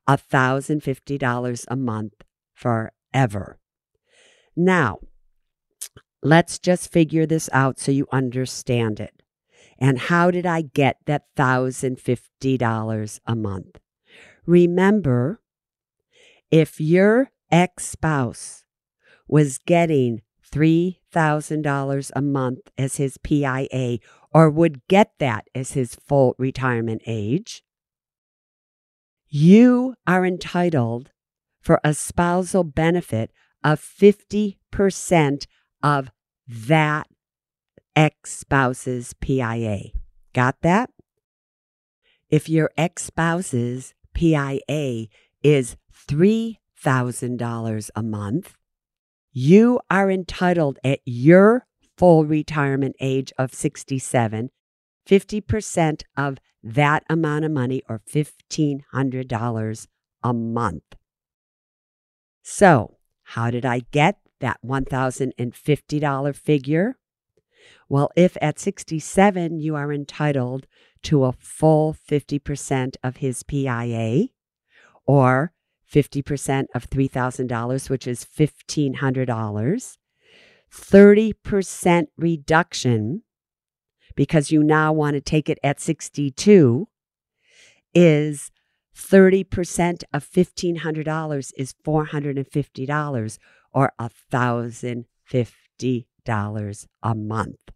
$1,050 0.09 1.65
a 1.69 1.77
month 1.77 2.15
forever. 2.55 3.59
Now, 4.57 4.99
let's 6.23 6.59
just 6.59 6.93
figure 6.93 7.27
this 7.27 7.49
out 7.53 7.79
so 7.79 7.93
you 7.93 8.07
understand 8.13 9.01
it. 9.01 9.23
And 9.79 9.99
how 9.99 10.31
did 10.31 10.47
I 10.47 10.63
get 10.63 10.99
that 11.07 11.25
$1,050 11.37 13.21
a 13.27 13.37
month? 13.37 13.79
Remember, 14.47 15.41
if 16.51 16.81
your 16.81 17.31
ex 17.51 17.87
spouse 17.87 18.65
was 19.29 19.59
getting 19.59 20.23
$3,000 20.53 22.11
a 22.15 22.23
month 22.23 22.61
as 22.77 22.97
his 22.97 23.19
PIA 23.19 23.99
or 24.33 24.51
would 24.51 24.87
get 24.89 25.13
that 25.19 25.47
as 25.55 25.73
his 25.73 25.95
full 25.95 26.35
retirement 26.39 27.03
age, 27.07 27.63
you 29.29 29.95
are 30.07 30.27
entitled 30.27 31.11
for 31.61 31.81
a 31.85 31.95
spousal 31.95 32.65
benefit 32.65 33.31
of 33.63 33.81
50% 33.81 35.47
of 35.83 36.11
that 36.47 37.07
ex 37.95 38.39
spouse's 38.39 39.15
PIA. 39.21 39.91
Got 40.33 40.57
that? 40.63 40.91
If 42.29 42.49
your 42.49 42.71
ex 42.77 43.05
spouse's 43.05 43.95
PIA 44.15 45.07
is 45.43 45.77
$3,000 46.85 47.91
a 47.95 48.03
month, 48.03 48.55
you 49.33 49.81
are 49.91 50.11
entitled 50.11 50.79
at 50.83 51.01
your 51.05 51.67
full 51.97 52.25
retirement 52.25 52.97
age 53.01 53.33
of 53.39 53.55
67, 53.55 54.51
50% 55.07 56.03
of 56.17 56.39
that 56.63 57.05
amount 57.09 57.45
of 57.45 57.51
money 57.51 57.83
or 57.89 58.01
$1,500 58.11 59.87
a 60.23 60.33
month. 60.33 60.83
So, 62.43 62.97
how 63.23 63.51
did 63.51 63.65
I 63.65 63.83
get 63.93 64.19
that 64.41 64.59
$1,050 64.65 66.37
figure? 66.37 66.97
Well, 67.89 68.11
if 68.17 68.37
at 68.41 68.59
67 68.59 69.61
you 69.61 69.77
are 69.77 69.93
entitled 69.93 70.67
to 71.03 71.25
a 71.25 71.33
full 71.33 71.95
50% 71.95 72.97
of 73.03 73.19
his 73.19 73.43
PIA 73.43 74.29
or 75.07 75.53
50% 75.93 76.67
of 76.75 76.89
$3,000, 76.89 77.91
which 77.91 78.07
is 78.07 78.25
$1,500, 78.25 79.97
30% 80.73 82.07
reduction 82.17 83.23
because 84.15 84.51
you 84.51 84.63
now 84.63 84.93
want 84.93 85.15
to 85.15 85.21
take 85.21 85.49
it 85.49 85.59
at 85.65 85.81
62 85.81 86.87
is 87.95 88.51
30% 88.97 90.03
of 90.13 90.31
$1,500 90.31 91.53
is 91.57 91.75
$450 91.85 93.39
or 93.73 93.93
$1,050 94.01 96.87
a 97.03 97.15
month. 97.15 97.71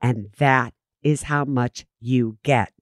And 0.00 0.26
that 0.38 0.72
is 1.02 1.24
how 1.24 1.44
much 1.44 1.84
you 2.00 2.38
get. 2.42 2.72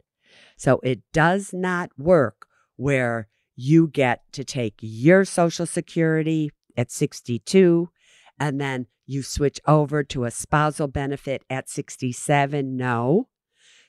So 0.57 0.79
it 0.83 1.01
does 1.13 1.53
not 1.53 1.91
work 1.99 2.47
where 2.77 3.29
you 3.57 3.89
get 3.89 4.21
to 4.33 4.45
take 4.45 4.75
your 4.81 5.25
Social 5.25 5.67
Security 5.67 6.51
at 6.77 6.91
62 6.91 7.91
and 8.39 8.61
then 8.61 8.87
you 9.07 9.23
switch 9.23 9.61
over 9.67 10.03
to 10.05 10.25
a 10.25 10.31
spousal 10.31 10.89
benefit 10.89 11.43
at 11.51 11.69
67. 11.69 12.77
No, 12.77 13.29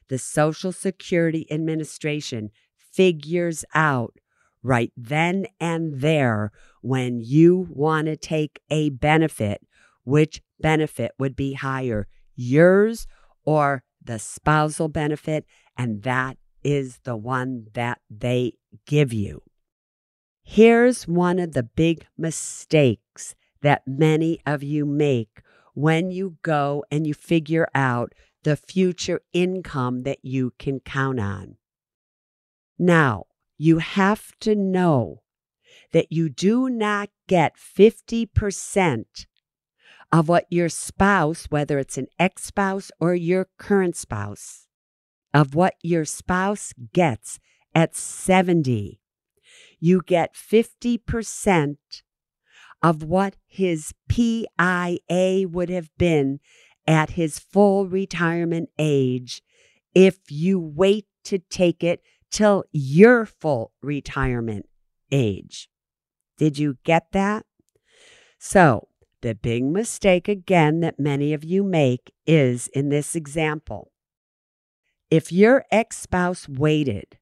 the 0.10 0.18
Social 0.18 0.72
Security 0.72 1.48
Administration 1.52 2.52
figures 2.78 3.64
out 3.74 4.14
right 4.62 4.92
then 4.96 5.46
and 5.60 6.02
there 6.02 6.52
when 6.82 7.20
you 7.20 7.68
want 7.70 8.08
to 8.08 8.16
take 8.16 8.60
a 8.70 8.90
benefit, 8.90 9.62
which 10.04 10.42
benefit 10.60 11.12
would 11.18 11.36
be 11.36 11.54
higher, 11.54 12.08
yours 12.36 13.08
or 13.46 13.84
the 14.04 14.20
spousal 14.20 14.90
benefit, 14.90 15.46
and 15.78 16.04
that 16.04 16.38
is 16.64 17.00
the 17.04 17.16
one 17.16 17.68
that 17.74 18.00
they 18.10 18.54
give 18.86 19.14
you. 19.14 19.42
Here's 20.44 21.08
one 21.08 21.40
of 21.40 21.54
the 21.54 21.64
big 21.64 22.06
mistakes 22.18 23.36
that 23.62 23.88
many 23.88 24.40
of 24.46 24.62
you 24.62 24.86
make 24.86 25.42
when 25.74 26.12
you 26.12 26.38
go 26.42 26.84
and 26.92 27.08
you 27.08 27.14
figure 27.14 27.68
out 27.74 28.14
the 28.44 28.58
future 28.58 29.22
income 29.32 30.04
that 30.04 30.20
you 30.22 30.54
can 30.60 30.80
count 30.82 31.20
on. 31.20 31.56
Now, 32.78 33.26
you 33.58 33.78
have 33.78 34.38
to 34.42 34.54
know 34.54 35.22
that 35.94 36.12
you 36.12 36.28
do 36.28 36.70
not 36.70 37.10
get 37.28 37.56
50% 37.56 39.26
of 40.12 40.28
what 40.28 40.46
your 40.50 40.70
spouse, 40.70 41.46
whether 41.50 41.80
it's 41.80 41.98
an 41.98 42.08
ex 42.20 42.44
spouse 42.44 42.92
or 43.00 43.16
your 43.16 43.48
current 43.58 43.96
spouse, 43.96 44.68
of 45.34 45.56
what 45.56 45.76
your 45.82 46.06
spouse 46.06 46.74
gets 46.92 47.40
at 47.74 47.96
70. 47.96 49.00
You 49.86 50.02
get 50.02 50.34
50% 50.34 51.76
of 52.82 53.04
what 53.04 53.36
his 53.46 53.94
PIA 54.08 55.46
would 55.50 55.70
have 55.70 55.90
been 55.98 56.40
at 56.88 57.10
his 57.10 57.38
full 57.38 57.88
retirement 57.88 58.70
age 58.80 59.42
if 59.94 60.20
you 60.30 60.58
wait 60.58 61.06
to 61.26 61.40
take 61.40 61.84
it 61.84 62.02
till 62.32 62.64
your 62.72 63.26
full 63.26 63.74
retirement 63.82 64.68
age. 65.12 65.68
Did 66.38 66.58
you 66.58 66.78
get 66.86 67.12
that? 67.12 67.46
So, 68.40 68.88
the 69.20 69.36
big 69.36 69.66
mistake 69.66 70.30
again 70.30 70.80
that 70.80 70.98
many 70.98 71.34
of 71.34 71.44
you 71.44 71.62
make 71.62 72.14
is 72.26 72.70
in 72.70 72.88
this 72.88 73.18
example. 73.18 73.92
If 75.12 75.34
your 75.34 75.66
ex 75.72 75.98
spouse 75.98 76.48
waited 76.48 77.18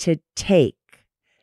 to 0.00 0.18
take 0.34 0.74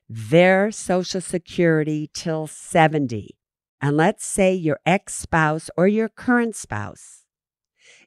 their 0.10 0.72
Social 0.72 1.22
Security 1.22 2.10
till 2.14 2.48
70, 2.48 3.38
and 3.80 3.96
let's 3.96 4.26
say 4.26 4.54
your 4.54 4.80
ex 4.86 5.16
spouse 5.16 5.70
or 5.78 5.88
your 5.88 6.10
current 6.10 6.54
spouse 6.56 7.24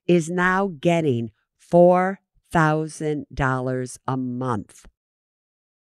is 0.06 0.28
now 0.28 0.72
getting 0.80 1.30
$4,000 1.72 3.98
a 4.08 4.16
month. 4.16 4.84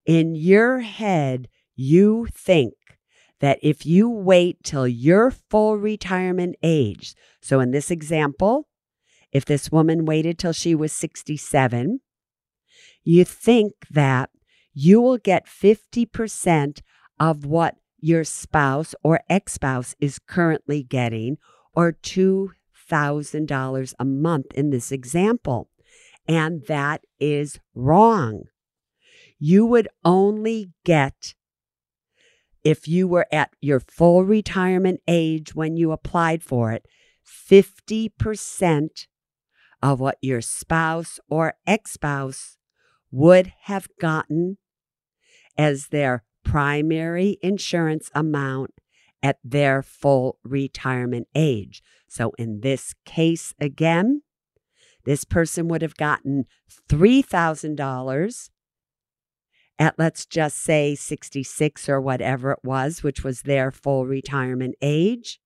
In 0.05 0.33
your 0.33 0.79
head, 0.79 1.49
you 1.75 2.25
think 2.33 2.73
that 3.39 3.59
if 3.61 3.85
you 3.85 4.09
wait 4.09 4.63
till 4.63 4.87
your 4.87 5.29
full 5.29 5.77
retirement 5.77 6.55
age, 6.63 7.13
so 7.41 7.59
in 7.59 7.69
this 7.69 7.91
example, 7.91 8.67
if 9.31 9.45
this 9.45 9.71
woman 9.71 10.05
waited 10.05 10.39
till 10.39 10.53
she 10.53 10.73
was 10.73 10.91
67, 10.93 11.99
you 13.03 13.23
think 13.23 13.73
that 13.91 14.31
you 14.79 15.01
will 15.01 15.17
get 15.17 15.47
50% 15.47 16.81
of 17.19 17.45
what 17.45 17.77
your 17.99 18.23
spouse 18.23 18.93
or 19.03 19.21
ex 19.27 19.53
spouse 19.53 19.95
is 19.99 20.19
currently 20.19 20.83
getting, 20.83 21.39
or 21.73 21.93
$2,000 21.93 23.93
a 23.97 24.05
month 24.05 24.45
in 24.53 24.69
this 24.69 24.91
example. 24.91 25.71
And 26.27 26.63
that 26.67 27.01
is 27.19 27.59
wrong. 27.73 28.43
You 29.39 29.65
would 29.65 29.87
only 30.05 30.73
get, 30.85 31.33
if 32.63 32.87
you 32.87 33.07
were 33.07 33.25
at 33.31 33.49
your 33.59 33.79
full 33.79 34.25
retirement 34.25 35.01
age 35.07 35.55
when 35.55 35.75
you 35.75 35.91
applied 35.91 36.43
for 36.43 36.71
it, 36.71 36.85
50% 37.25 39.07
of 39.81 39.99
what 39.99 40.19
your 40.21 40.41
spouse 40.41 41.19
or 41.31 41.55
ex 41.65 41.93
spouse 41.93 42.57
would 43.09 43.53
have 43.63 43.87
gotten 43.99 44.59
as 45.57 45.87
their 45.87 46.23
primary 46.43 47.37
insurance 47.41 48.09
amount 48.13 48.73
at 49.23 49.37
their 49.43 49.81
full 49.81 50.39
retirement 50.43 51.27
age. 51.35 51.81
So 52.07 52.31
in 52.37 52.61
this 52.61 52.93
case, 53.05 53.53
again, 53.59 54.21
this 55.03 55.23
person 55.23 55.67
would 55.67 55.81
have 55.81 55.97
gotten 55.97 56.45
$3,000 56.89 58.49
at, 59.79 59.95
let's 59.97 60.25
just 60.25 60.57
say, 60.57 60.95
66 60.95 61.89
or 61.89 62.01
whatever 62.01 62.51
it 62.51 62.59
was, 62.63 63.03
which 63.03 63.23
was 63.23 63.41
their 63.43 63.71
full 63.71 64.05
retirement 64.05 64.75
age. 64.81 65.39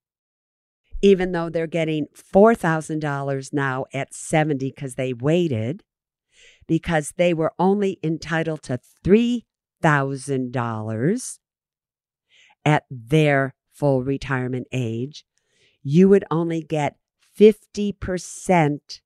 Even 1.01 1.31
though 1.31 1.49
they're 1.49 1.67
getting 1.67 2.07
$4,000 2.15 3.53
now 3.53 3.85
at 3.93 4.13
70 4.13 4.71
because 4.71 4.95
they 4.95 5.13
waited, 5.13 5.83
because 6.67 7.13
they 7.17 7.33
were 7.33 7.53
only 7.57 7.99
entitled 8.03 8.61
to 8.63 8.79
three 9.03 9.45
$1,000 9.81 11.39
at 12.63 12.83
their 12.89 13.53
full 13.71 14.03
retirement 14.03 14.67
age, 14.71 15.25
you 15.83 16.07
would 16.09 16.23
only 16.29 16.61
get 16.61 16.97
50% 17.37 19.01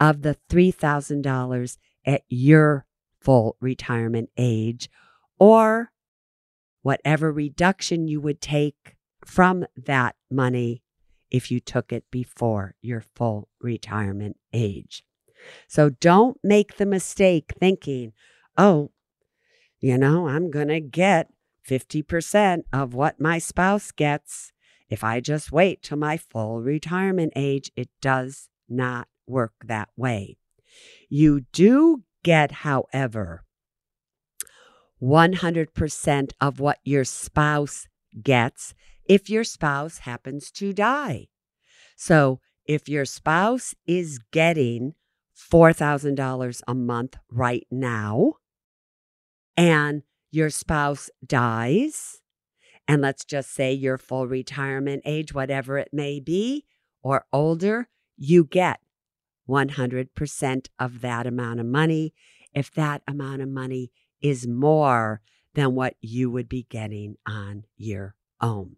of 0.00 0.22
the 0.22 0.36
$3,000 0.50 1.78
at 2.04 2.22
your 2.28 2.86
full 3.20 3.56
retirement 3.60 4.28
age 4.36 4.90
or 5.38 5.90
whatever 6.82 7.32
reduction 7.32 8.06
you 8.06 8.20
would 8.20 8.40
take 8.40 8.96
from 9.24 9.64
that 9.76 10.14
money 10.30 10.82
if 11.30 11.50
you 11.50 11.58
took 11.58 11.92
it 11.92 12.04
before 12.10 12.74
your 12.82 13.00
full 13.00 13.48
retirement 13.60 14.36
age. 14.52 15.02
So 15.66 15.88
don't 15.90 16.36
make 16.42 16.76
the 16.76 16.86
mistake 16.86 17.54
thinking, 17.58 18.12
oh, 18.56 18.90
you 19.84 19.98
know, 19.98 20.28
I'm 20.28 20.50
going 20.50 20.68
to 20.68 20.80
get 20.80 21.28
50% 21.68 22.62
of 22.72 22.94
what 22.94 23.20
my 23.20 23.36
spouse 23.36 23.92
gets 23.92 24.50
if 24.88 25.04
I 25.04 25.20
just 25.20 25.52
wait 25.52 25.82
till 25.82 25.98
my 25.98 26.16
full 26.16 26.62
retirement 26.62 27.34
age. 27.36 27.70
It 27.76 27.90
does 28.00 28.48
not 28.66 29.08
work 29.26 29.52
that 29.66 29.90
way. 29.94 30.38
You 31.10 31.42
do 31.52 32.04
get, 32.22 32.50
however, 32.50 33.44
100% 35.02 36.30
of 36.40 36.60
what 36.60 36.78
your 36.82 37.04
spouse 37.04 37.86
gets 38.22 38.72
if 39.06 39.28
your 39.28 39.44
spouse 39.44 39.98
happens 39.98 40.50
to 40.52 40.72
die. 40.72 41.26
So 41.94 42.40
if 42.64 42.88
your 42.88 43.04
spouse 43.04 43.74
is 43.86 44.18
getting 44.32 44.94
$4,000 45.36 46.62
a 46.66 46.74
month 46.74 47.16
right 47.30 47.66
now 47.70 48.36
and 49.56 50.02
your 50.30 50.50
spouse 50.50 51.10
dies, 51.24 52.20
and 52.86 53.02
let's 53.02 53.24
just 53.24 53.52
say 53.52 53.72
your 53.72 53.98
full 53.98 54.26
retirement 54.26 55.02
age, 55.04 55.32
whatever 55.32 55.78
it 55.78 55.90
may 55.92 56.20
be, 56.20 56.64
or 57.02 57.26
older, 57.32 57.88
you 58.16 58.44
get 58.44 58.80
100% 59.48 60.66
of 60.78 61.00
that 61.00 61.26
amount 61.26 61.60
of 61.60 61.66
money 61.66 62.14
if 62.52 62.70
that 62.72 63.02
amount 63.06 63.42
of 63.42 63.48
money 63.48 63.90
is 64.20 64.46
more 64.46 65.20
than 65.54 65.74
what 65.74 65.94
you 66.00 66.30
would 66.30 66.48
be 66.48 66.66
getting 66.68 67.16
on 67.26 67.64
your 67.76 68.14
own. 68.40 68.76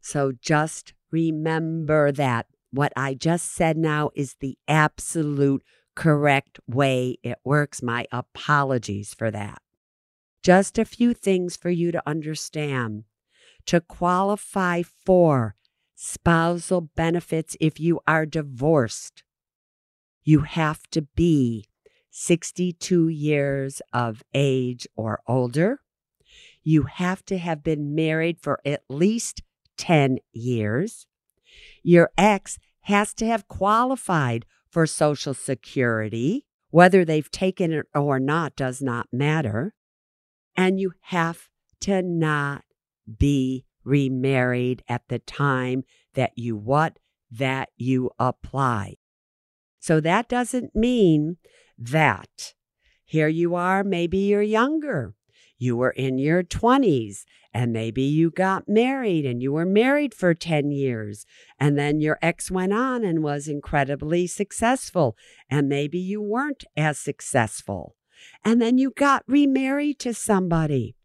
So 0.00 0.32
just 0.40 0.94
remember 1.10 2.10
that 2.12 2.46
what 2.70 2.92
I 2.96 3.14
just 3.14 3.52
said 3.52 3.76
now 3.76 4.10
is 4.14 4.36
the 4.40 4.58
absolute 4.66 5.62
correct 5.94 6.58
way 6.66 7.18
it 7.22 7.38
works. 7.44 7.82
My 7.82 8.06
apologies 8.10 9.14
for 9.14 9.30
that. 9.30 9.60
Just 10.42 10.78
a 10.78 10.84
few 10.84 11.14
things 11.14 11.56
for 11.56 11.70
you 11.70 11.92
to 11.92 12.02
understand. 12.06 13.04
To 13.66 13.80
qualify 13.80 14.82
for 14.82 15.54
spousal 15.94 16.80
benefits 16.80 17.56
if 17.60 17.78
you 17.78 18.00
are 18.08 18.26
divorced, 18.26 19.22
you 20.24 20.40
have 20.40 20.82
to 20.90 21.02
be 21.02 21.66
62 22.10 23.08
years 23.08 23.80
of 23.92 24.22
age 24.34 24.86
or 24.96 25.20
older. 25.28 25.80
You 26.62 26.84
have 26.84 27.24
to 27.26 27.38
have 27.38 27.62
been 27.62 27.94
married 27.94 28.38
for 28.40 28.60
at 28.64 28.82
least 28.88 29.42
10 29.78 30.18
years. 30.32 31.06
Your 31.82 32.10
ex 32.18 32.58
has 32.82 33.14
to 33.14 33.26
have 33.26 33.48
qualified 33.48 34.44
for 34.68 34.86
Social 34.86 35.34
Security. 35.34 36.46
Whether 36.70 37.04
they've 37.04 37.30
taken 37.30 37.72
it 37.72 37.86
or 37.94 38.18
not 38.18 38.56
does 38.56 38.80
not 38.82 39.06
matter. 39.12 39.74
And 40.56 40.78
you 40.78 40.92
have 41.00 41.48
to 41.80 42.02
not 42.02 42.64
be 43.18 43.64
remarried 43.84 44.82
at 44.88 45.08
the 45.08 45.18
time 45.18 45.84
that 46.14 46.32
you 46.36 46.56
what? 46.56 46.98
That 47.30 47.70
you 47.76 48.10
apply. 48.18 48.96
So 49.80 50.00
that 50.00 50.28
doesn't 50.28 50.76
mean 50.76 51.38
that 51.78 52.54
here 53.04 53.28
you 53.28 53.54
are, 53.54 53.82
maybe 53.82 54.18
you're 54.18 54.42
younger. 54.42 55.14
You 55.58 55.76
were 55.76 55.90
in 55.90 56.18
your 56.18 56.42
20s 56.42 57.24
and 57.54 57.72
maybe 57.72 58.02
you 58.02 58.30
got 58.30 58.68
married 58.68 59.26
and 59.26 59.42
you 59.42 59.52
were 59.52 59.66
married 59.66 60.14
for 60.14 60.34
10 60.34 60.70
years. 60.70 61.26
And 61.58 61.78
then 61.78 62.00
your 62.00 62.18
ex 62.22 62.50
went 62.50 62.72
on 62.72 63.04
and 63.04 63.22
was 63.22 63.48
incredibly 63.48 64.26
successful. 64.26 65.16
And 65.50 65.68
maybe 65.68 65.98
you 65.98 66.22
weren't 66.22 66.64
as 66.76 66.98
successful. 66.98 67.94
And 68.44 68.60
then 68.60 68.78
you 68.78 68.92
got 68.96 69.24
remarried 69.26 69.98
to 70.00 70.14
somebody 70.14 70.96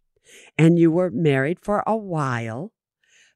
and 0.58 0.78
you 0.78 0.92
were 0.92 1.12
married 1.12 1.60
for 1.60 1.84
a 1.86 1.96
while. 1.96 2.74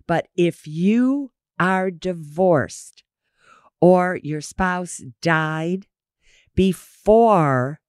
But 0.07 0.27
if 0.35 0.67
you 0.67 1.31
are 1.59 1.91
divorced 1.91 3.03
or 3.79 4.19
your 4.23 4.41
spouse 4.41 5.01
died 5.21 5.87
before 6.55 7.79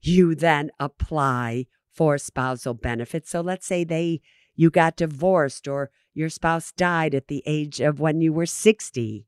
you 0.00 0.34
then 0.34 0.70
apply 0.78 1.66
for 1.92 2.18
spousal 2.18 2.74
benefits. 2.74 3.30
So 3.30 3.40
let's 3.40 3.66
say 3.66 3.84
they 3.84 4.20
you 4.54 4.70
got 4.70 4.96
divorced 4.96 5.66
or 5.66 5.90
your 6.12 6.28
spouse 6.28 6.72
died 6.72 7.14
at 7.14 7.28
the 7.28 7.42
age 7.46 7.80
of 7.80 7.98
when 7.98 8.20
you 8.20 8.32
were 8.32 8.46
60. 8.46 9.26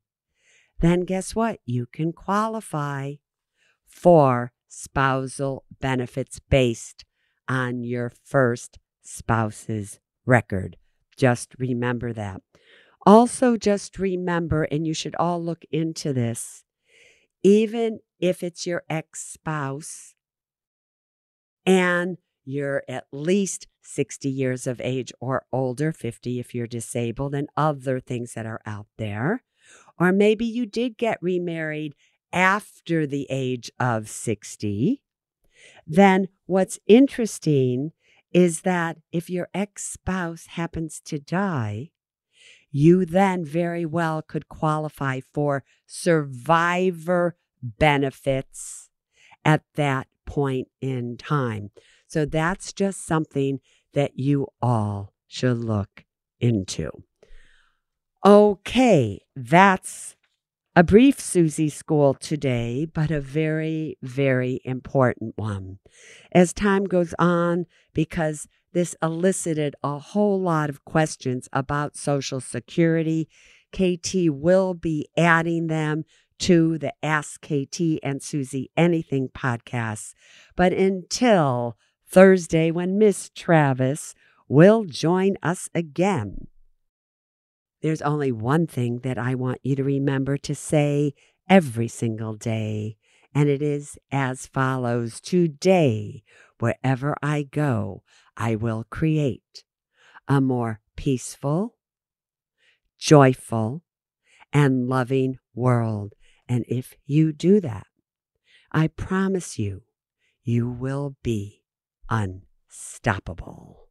Then 0.79 1.01
guess 1.01 1.35
what? 1.35 1.59
You 1.65 1.85
can 1.85 2.13
qualify 2.13 3.15
for 3.85 4.53
spousal 4.67 5.63
benefits 5.79 6.39
based 6.39 7.05
on 7.47 7.83
your 7.83 8.11
first 8.23 8.77
spouse's 9.01 9.99
record. 10.25 10.77
Just 11.15 11.55
remember 11.57 12.13
that. 12.13 12.41
Also, 13.05 13.55
just 13.55 13.97
remember, 13.97 14.63
and 14.63 14.85
you 14.85 14.93
should 14.93 15.15
all 15.15 15.41
look 15.41 15.63
into 15.71 16.11
this, 16.11 16.65
even 17.41 17.99
if 18.19 18.43
it's 18.43 18.67
your 18.67 18.83
ex 18.89 19.25
spouse 19.25 20.13
and 21.65 22.17
you're 22.43 22.83
at 22.87 23.07
least 23.11 23.67
60 23.81 24.29
years 24.29 24.67
of 24.67 24.81
age 24.81 25.13
or 25.19 25.45
older, 25.51 25.91
50 25.91 26.39
if 26.39 26.53
you're 26.53 26.67
disabled, 26.67 27.33
and 27.33 27.49
other 27.55 27.99
things 27.99 28.33
that 28.33 28.45
are 28.45 28.61
out 28.65 28.87
there. 28.97 29.43
Or 29.99 30.11
maybe 30.11 30.45
you 30.45 30.65
did 30.65 30.97
get 30.97 31.17
remarried 31.21 31.93
after 32.31 33.07
the 33.07 33.27
age 33.29 33.71
of 33.79 34.09
60. 34.09 35.01
Then 35.85 36.27
what's 36.45 36.79
interesting 36.87 37.91
is 38.31 38.61
that 38.61 38.97
if 39.11 39.29
your 39.29 39.49
ex 39.53 39.85
spouse 39.85 40.47
happens 40.47 40.99
to 41.05 41.19
die, 41.19 41.89
you 42.71 43.05
then 43.05 43.45
very 43.45 43.85
well 43.85 44.21
could 44.21 44.49
qualify 44.49 45.21
for 45.33 45.63
survivor 45.85 47.35
benefits 47.63 48.89
at 49.45 49.63
that 49.75 50.07
point 50.25 50.67
in 50.81 51.17
time. 51.17 51.71
So 52.07 52.25
that's 52.25 52.73
just 52.73 53.05
something 53.05 53.59
that 53.93 54.19
you 54.19 54.47
all 54.61 55.13
should 55.27 55.57
look 55.57 56.05
into. 56.39 56.91
Okay, 58.25 59.21
that's 59.35 60.16
a 60.77 60.83
brief 60.83 61.19
Suze 61.19 61.73
school 61.73 62.13
today, 62.13 62.85
but 62.85 63.09
a 63.09 63.19
very, 63.19 63.97
very 64.03 64.61
important 64.63 65.35
one. 65.35 65.79
As 66.31 66.53
time 66.53 66.85
goes 66.85 67.15
on, 67.17 67.65
because 67.95 68.47
this 68.73 68.95
elicited 69.01 69.75
a 69.83 69.97
whole 69.97 70.39
lot 70.39 70.69
of 70.69 70.85
questions 70.85 71.49
about 71.51 71.97
Social 71.97 72.39
Security, 72.39 73.27
KT 73.71 74.29
will 74.29 74.75
be 74.75 75.07
adding 75.17 75.65
them 75.65 76.05
to 76.41 76.77
the 76.77 76.93
Ask 77.01 77.41
KT 77.41 77.97
and 78.03 78.21
Suze 78.21 78.67
Anything 78.77 79.29
podcasts. 79.29 80.13
But 80.55 80.73
until 80.73 81.75
Thursday, 82.07 82.69
when 82.69 82.99
Miss 82.99 83.31
Travis 83.33 84.13
will 84.47 84.83
join 84.83 85.37
us 85.41 85.71
again, 85.73 86.49
there's 87.81 88.01
only 88.01 88.31
one 88.31 88.67
thing 88.67 88.99
that 88.99 89.17
I 89.17 89.35
want 89.35 89.59
you 89.63 89.75
to 89.75 89.83
remember 89.83 90.37
to 90.37 90.55
say 90.55 91.13
every 91.49 91.87
single 91.87 92.33
day, 92.33 92.97
and 93.33 93.49
it 93.49 93.61
is 93.61 93.97
as 94.11 94.47
follows 94.47 95.21
Today, 95.21 96.23
wherever 96.59 97.15
I 97.21 97.43
go, 97.43 98.03
I 98.35 98.55
will 98.55 98.85
create 98.89 99.63
a 100.27 100.41
more 100.41 100.81
peaceful, 100.95 101.75
joyful, 102.97 103.83
and 104.51 104.87
loving 104.87 105.37
world. 105.53 106.13
And 106.49 106.65
if 106.67 106.95
you 107.05 107.31
do 107.31 107.61
that, 107.61 107.87
I 108.71 108.87
promise 108.87 109.59
you, 109.59 109.83
you 110.43 110.69
will 110.69 111.15
be 111.23 111.63
unstoppable. 112.09 113.89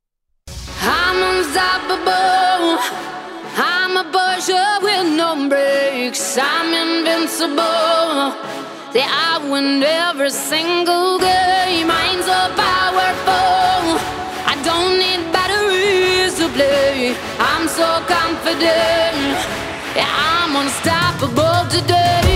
I'm 0.80 1.38
unstoppable. 1.38 3.15
I'm 3.56 3.96
a 3.96 4.04
Porsche 4.04 4.82
with 4.82 5.16
no 5.16 5.48
brakes. 5.48 6.38
I'm 6.40 6.68
invincible. 6.84 8.36
Yeah, 8.94 9.08
I 9.08 9.40
win 9.50 9.82
every 9.82 10.30
single 10.30 11.18
game. 11.18 11.90
I'm 11.90 12.20
so 12.30 12.40
powerful. 12.54 13.98
I 14.52 14.54
don't 14.68 14.98
need 15.02 15.32
batteries 15.32 16.36
to 16.38 16.48
play. 16.56 17.16
I'm 17.38 17.66
so 17.68 17.88
confident. 18.06 19.36
Yeah, 19.96 20.06
I'm. 20.06 20.36
Unstoppable 20.56 21.68
today. 21.68 22.35